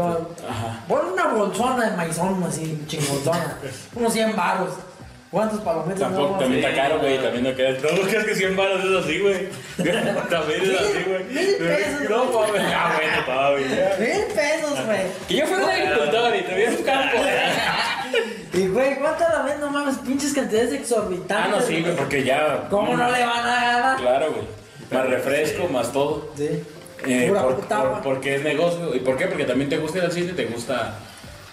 Pon 0.88 1.00
una 1.12 1.26
bolsona 1.32 1.90
de 1.90 1.96
maizón 1.96 2.42
así, 2.44 2.80
chingonzona. 2.86 3.58
Unos 3.94 4.12
100 4.12 4.36
baros. 4.36 4.70
¿Cuántos 5.30 5.60
palomitas? 5.60 5.98
Tampoco, 6.00 6.32
no? 6.34 6.38
también 6.38 6.64
está 6.64 6.80
caro, 6.82 6.98
güey, 7.00 7.18
también 7.18 7.44
no 7.44 7.54
queda. 7.54 7.70
No 7.72 8.00
crees 8.08 8.24
que 8.24 8.34
100 8.36 8.56
baros 8.56 8.84
es 8.84 9.04
así, 9.04 9.18
güey. 9.18 9.48
también 10.30 10.62
es 10.62 10.80
así, 10.80 11.02
güey. 11.06 11.24
Mil 11.24 11.56
pesos, 11.56 12.10
No, 12.10 12.24
mames. 12.26 12.62
Ah, 12.74 12.92
bueno, 12.96 13.24
todavía. 13.26 13.96
Mil 13.98 14.24
pesos, 14.34 14.86
güey. 14.86 15.00
Que 15.28 15.34
yo 15.36 15.46
fuera 15.46 15.64
un 15.64 15.70
agricultor 15.70 16.36
y 16.36 16.42
tuviera 16.42 16.70
un 16.70 16.82
campo. 16.84 17.16
Y, 18.52 18.68
güey, 18.68 18.96
¿cuánto 18.98 19.24
la 19.28 19.42
ven? 19.42 19.60
No 19.60 19.70
mames, 19.70 19.96
pinches 19.98 20.32
cantidades 20.32 20.72
exorbitantes. 20.72 21.36
Ah, 21.36 21.48
no, 21.50 21.60
sí, 21.60 21.82
güey, 21.82 21.96
porque 21.96 22.24
ya. 22.24 22.66
¿Cómo 22.70 22.96
no 22.96 23.10
le 23.10 23.26
van 23.26 23.46
a 23.46 23.64
ganar? 23.64 23.96
Claro, 24.00 24.32
güey. 24.32 24.46
Más 24.92 25.10
refresco, 25.10 25.68
más 25.68 25.92
todo. 25.92 26.30
Sí. 26.36 26.48
Eh, 27.06 27.26
Pura 27.28 27.42
por- 27.42 27.56
puta, 27.56 27.78
por- 27.80 27.90
güey. 27.90 28.02
porque 28.02 28.34
es 28.36 28.42
negocio. 28.42 28.94
¿Y 28.94 29.00
por 29.00 29.16
qué? 29.18 29.26
Porque 29.26 29.44
también 29.44 29.68
te 29.68 29.76
gusta 29.78 29.98
ir 29.98 30.04
al 30.04 30.12
cine, 30.12 30.32
te 30.32 30.46
gusta 30.46 30.94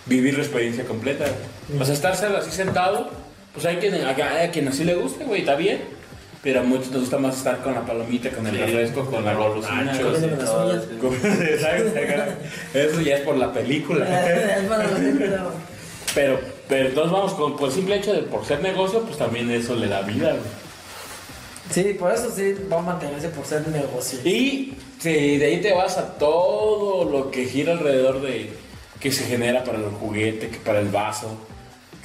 vivir 0.05 0.35
la 0.37 0.43
experiencia 0.43 0.85
completa. 0.85 1.25
O 1.79 1.83
sea, 1.83 1.93
estar 1.95 2.13
así 2.35 2.51
sentado, 2.51 3.09
pues 3.53 3.65
hay 3.65 3.77
quien, 3.77 3.95
a, 3.95 4.09
a 4.09 4.51
quien 4.51 4.67
así 4.67 4.83
le 4.83 4.95
guste, 4.95 5.23
güey, 5.25 5.41
está 5.41 5.55
bien. 5.55 5.81
Pero 6.41 6.59
a 6.59 6.63
muchos 6.63 6.91
nos 6.91 7.01
gusta 7.01 7.17
más 7.19 7.37
estar 7.37 7.59
con 7.63 7.73
la 7.73 7.85
palomita, 7.85 8.29
con 8.31 8.45
el 8.47 8.53
Sí. 8.55 8.61
refresco, 8.61 9.05
con 9.05 9.23
la 9.23 9.33
golosina. 9.33 9.93
Eso 12.73 13.01
ya 13.01 13.15
es 13.15 13.21
por 13.21 13.37
la 13.37 13.53
película. 13.53 14.05
Es 14.59 14.65
para 14.67 14.87
los 14.87 14.99
niños, 14.99 15.17
güey. 15.19 15.73
Pero, 16.15 16.39
pero 16.67 16.89
entonces 16.89 17.11
vamos, 17.11 17.33
con, 17.33 17.55
por 17.57 17.69
el 17.69 17.75
simple 17.75 17.95
hecho 17.95 18.13
de 18.13 18.21
por 18.23 18.45
ser 18.45 18.61
negocio, 18.61 19.01
pues 19.01 19.17
también 19.17 19.49
eso 19.51 19.75
le 19.75 19.87
da 19.87 20.01
vida, 20.01 20.31
güey. 20.31 20.41
Sí, 21.71 21.95
por 21.97 22.11
eso 22.11 22.29
sí 22.29 22.53
va 22.71 22.79
a 22.79 22.81
mantenerse 22.81 23.29
por 23.29 23.45
ser 23.45 23.67
negocio. 23.69 24.19
Y 24.23 24.73
sí, 24.99 25.37
de 25.37 25.45
ahí 25.45 25.61
te 25.61 25.73
vas 25.73 25.97
a 25.97 26.13
todo 26.17 27.09
lo 27.09 27.31
que 27.31 27.45
gira 27.45 27.71
alrededor 27.73 28.21
de 28.21 28.51
que 28.99 29.11
se 29.11 29.23
genera 29.23 29.63
para 29.63 29.77
el 29.79 29.85
juguete, 29.85 30.49
que 30.49 30.57
para 30.57 30.81
el 30.81 30.89
vaso, 30.89 31.35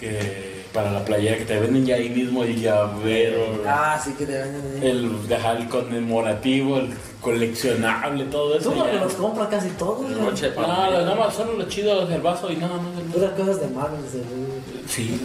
que 0.01 0.58
para 0.79 0.93
la 0.93 1.05
playera 1.05 1.37
que 1.37 1.45
te 1.45 1.59
venden 1.59 1.85
ya 1.85 1.97
ahí 1.97 2.09
mismo 2.09 2.45
el 2.45 2.61
llavero, 2.61 3.63
Ah, 3.67 4.01
sí 4.03 4.13
que 4.13 4.25
te 4.25 4.39
venden 4.39 4.81
el 4.81 5.27
dejar 5.29 5.57
el 5.57 5.69
conmemorativo, 5.69 6.79
el 6.79 6.91
coleccionable, 7.21 8.27
todo 8.27 8.57
eso. 8.57 8.71
Tú 8.71 8.77
porque 8.79 8.93
ya. 8.95 9.01
los 9.03 9.15
compras 9.15 9.49
casi 9.49 9.71
todos, 9.71 10.09
No, 10.09 10.31
nada 10.31 11.15
más 11.17 11.35
solo 11.35 11.55
lo 11.55 11.65
chido 11.69 12.07
del 12.07 12.21
vaso 12.21 12.53
y 12.53 12.57
nada 12.57 12.77
más. 12.77 13.03
Puras 13.13 13.33
cosas 13.33 13.61
de 13.61 13.67
Marvel, 13.75 14.01
seguro. 14.09 14.53
Sí. 14.87 15.21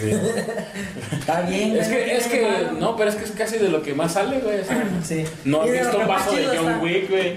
sí. 0.00 0.10
Está 1.12 1.42
bien, 1.42 1.76
es 1.76 1.88
güey, 1.88 2.04
que, 2.04 2.16
es 2.16 2.26
que, 2.26 2.66
no, 2.80 2.96
pero 2.96 3.10
es 3.10 3.14
que 3.16 3.24
es 3.24 3.30
casi 3.30 3.58
de 3.58 3.68
lo 3.68 3.80
que 3.80 3.94
más 3.94 4.14
sale, 4.14 4.40
güey. 4.40 4.58
Sí. 5.04 5.22
no 5.44 5.62
has 5.62 5.70
visto 5.70 5.90
que 5.92 5.96
un 5.96 6.08
vaso 6.08 6.32
de 6.32 6.44
John 6.44 6.56
está- 6.56 6.78
Wick, 6.80 7.08
güey. 7.08 7.32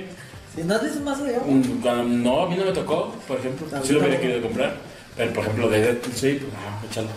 Sí, 0.56 0.62
¿No 0.66 0.74
has 0.76 0.84
visto 0.84 1.00
más 1.02 1.24
de 1.24 1.36
John 1.40 1.58
Wick? 1.60 1.82
Cuando- 1.84 2.04
No, 2.06 2.42
a 2.42 2.50
mí 2.50 2.56
no 2.58 2.66
me 2.66 2.72
tocó, 2.72 3.14
por 3.28 3.38
ejemplo. 3.38 3.68
Sí 3.84 3.94
lo 3.94 4.00
hubiera 4.00 4.20
querido 4.20 4.42
comprar. 4.42 4.74
Pero, 5.16 5.34
por 5.34 5.44
ejemplo, 5.44 5.70
de 5.70 5.82
Deadpool, 5.82 6.14
sí, 6.16 6.40
pues, 6.42 6.54
ah, 6.58 6.82
échalo. 6.90 7.08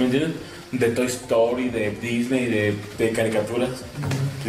¿Me 0.00 0.06
entiendes? 0.06 0.32
De 0.72 0.88
Toy 0.90 1.06
Story, 1.06 1.68
de 1.68 1.90
Disney, 1.90 2.46
de, 2.46 2.74
de 2.96 3.10
caricaturas. 3.10 3.68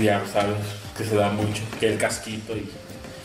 ya 0.02 0.24
sabes 0.32 0.56
que 0.98 1.04
se 1.04 1.16
da 1.16 1.30
mucho. 1.30 1.62
Que 1.80 1.90
el 1.90 1.98
casquito 1.98 2.56
y. 2.56 2.70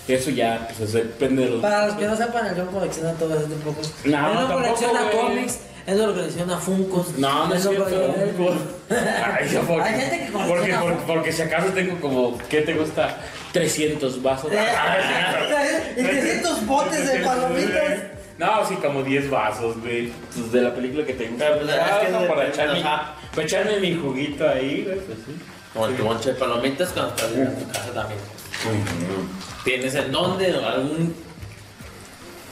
Eso 0.08 0.30
ya, 0.30 0.68
pues 0.76 0.92
depende 0.92 1.44
de 1.44 1.50
los. 1.50 1.62
Para 1.62 1.86
los 1.86 1.96
que 1.96 2.06
no 2.06 2.16
sepan, 2.16 2.46
el 2.46 2.56
John 2.56 2.66
colecciona 2.72 3.12
todo 3.12 3.36
ese 3.36 3.46
tipo 3.46 3.70
de 3.70 3.76
cosas. 3.76 3.92
No, 4.04 4.16
él 4.28 4.34
no 4.34 4.40
tampoco, 4.40 4.62
colecciona 4.62 5.02
güey. 5.02 5.16
cómics, 5.16 5.58
él 5.86 5.98
no 5.98 6.14
colecciona 6.14 6.58
Funkos. 6.58 7.18
No, 7.18 7.46
no 7.48 7.54
es 7.54 7.62
cierto. 7.62 7.86
Ay, 8.90 9.48
yo 9.52 9.60
porque, 9.62 9.82
Hay 9.82 10.00
gente 10.00 10.26
que 10.26 10.32
colecciona 10.32 10.80
porque, 10.80 10.94
porque, 10.96 11.12
porque 11.12 11.32
si 11.32 11.42
acaso 11.42 11.68
tengo 11.68 12.00
como, 12.00 12.38
¿qué 12.48 12.62
te 12.62 12.74
gusta? 12.74 13.18
300 13.52 14.22
vasos. 14.22 14.50
y 15.96 16.02
300 16.02 16.66
botes 16.66 17.12
de 17.12 17.18
palomitas. 17.20 18.15
No, 18.38 18.66
sí, 18.66 18.74
como 18.76 19.02
10 19.02 19.30
vasos, 19.30 19.80
güey. 19.80 20.12
Pues 20.34 20.52
de 20.52 20.60
la 20.60 20.74
película 20.74 21.06
que 21.06 21.14
tengo. 21.14 21.36
Pero, 21.38 21.56
pues, 21.58 21.68
es 21.70 21.74
que 21.74 21.80
Ah, 21.80 21.98
depende, 22.00 22.26
para, 22.28 22.48
echarme, 22.48 22.80
ajá. 22.80 23.14
para 23.34 23.42
echarme 23.46 23.80
mi 23.80 23.94
juguito 23.96 24.48
ahí, 24.48 24.82
güey, 24.84 24.98
pues 25.00 25.18
sí. 25.26 25.34
Como 25.72 25.86
el 25.86 25.94
bonche 25.94 26.32
de 26.32 26.38
palomitas 26.38 26.90
cuando 26.90 27.14
estás 27.14 27.32
en 27.32 27.58
tu 27.58 27.66
casa 27.72 27.92
también. 27.94 28.20
¿Tienes 29.64 29.94
en 29.94 30.12
dónde? 30.12 30.54
¿O 30.54 30.66
algún 30.66 31.14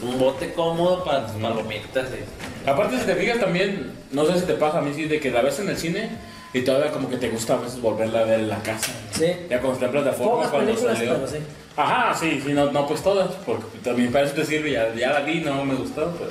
un 0.03 0.19
bote 0.19 0.53
cómodo 0.53 1.05
para 1.05 1.27
tus 1.27 1.37
palomitas? 1.41 2.09
sí. 2.09 2.69
Aparte, 2.69 2.99
si 2.99 3.05
te 3.05 3.15
fijas 3.15 3.39
también, 3.41 3.93
no 4.11 4.25
sé 4.27 4.41
si 4.41 4.47
te 4.47 4.55
pasa 4.55 4.79
a 4.79 4.81
mí, 4.83 4.93
sí, 4.95 5.05
de 5.05 5.21
que 5.21 5.31
la 5.31 5.43
ves 5.43 5.59
en 5.61 5.69
el 5.69 5.77
cine 5.77 6.11
y 6.55 6.63
todavía 6.63 6.93
como 6.93 7.11
que 7.11 7.17
te 7.17 7.29
gusta 7.29 7.55
a 7.55 7.59
veces 7.59 7.81
volverla 7.81 8.21
a 8.21 8.25
ver 8.25 8.41
en 8.41 8.49
la 8.49 8.63
casa. 8.63 8.93
Sí. 9.13 9.27
Ya 9.51 9.61
cuando 9.61 9.73
está 9.75 9.87
en 9.87 9.93
plataforma, 9.93 10.35
Pocas 10.37 10.51
cuando 10.51 10.77
salió. 10.77 11.15
pero 11.15 11.29
sí. 11.29 11.39
Ajá, 11.77 12.15
sí, 12.15 12.41
sí, 12.45 12.53
no, 12.53 12.71
no 12.71 12.87
pues 12.87 13.03
todas, 13.03 13.33
porque 13.45 13.79
también 13.83 14.13
para 14.13 14.25
eso 14.25 14.35
te 14.35 14.47
sirve, 14.47 14.71
ya, 14.71 14.95
ya 14.95 15.11
la 15.13 15.21
vi, 15.21 15.41
no 15.41 15.65
me 15.65 15.75
gustó, 15.75 16.15
pero... 16.17 16.31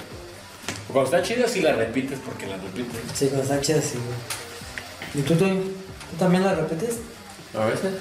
Cuando 0.87 1.15
está 1.17 1.27
chida 1.27 1.47
sí 1.47 1.61
la 1.61 1.73
repites 1.73 2.19
porque 2.23 2.47
la 2.47 2.55
repites. 2.55 3.01
Sí, 3.13 3.25
cuando 3.25 3.43
están 3.43 3.61
chidas, 3.61 3.83
sí, 3.83 3.97
güey. 3.97 5.23
¿Y 5.23 5.27
tú, 5.27 5.35
tú, 5.35 5.45
tú 5.45 6.17
también 6.17 6.43
la 6.43 6.55
repites? 6.55 6.99
A 7.53 7.65
veces. 7.65 7.93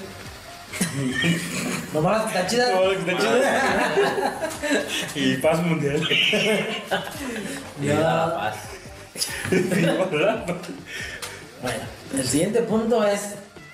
Nomás 1.93 2.27
están 2.27 2.47
chidas. 2.47 2.71
No, 2.73 2.91
está 2.91 3.17
chida. 3.17 4.49
y 5.15 5.35
paz 5.37 5.61
mundial. 5.63 6.07
Ya. 7.81 8.33
paz. 8.35 8.55
Sí, 9.49 9.61
¿verdad? 10.11 10.45
Bueno, 11.63 11.79
el 12.13 12.27
siguiente 12.27 12.61
punto 12.63 13.07
es 13.07 13.35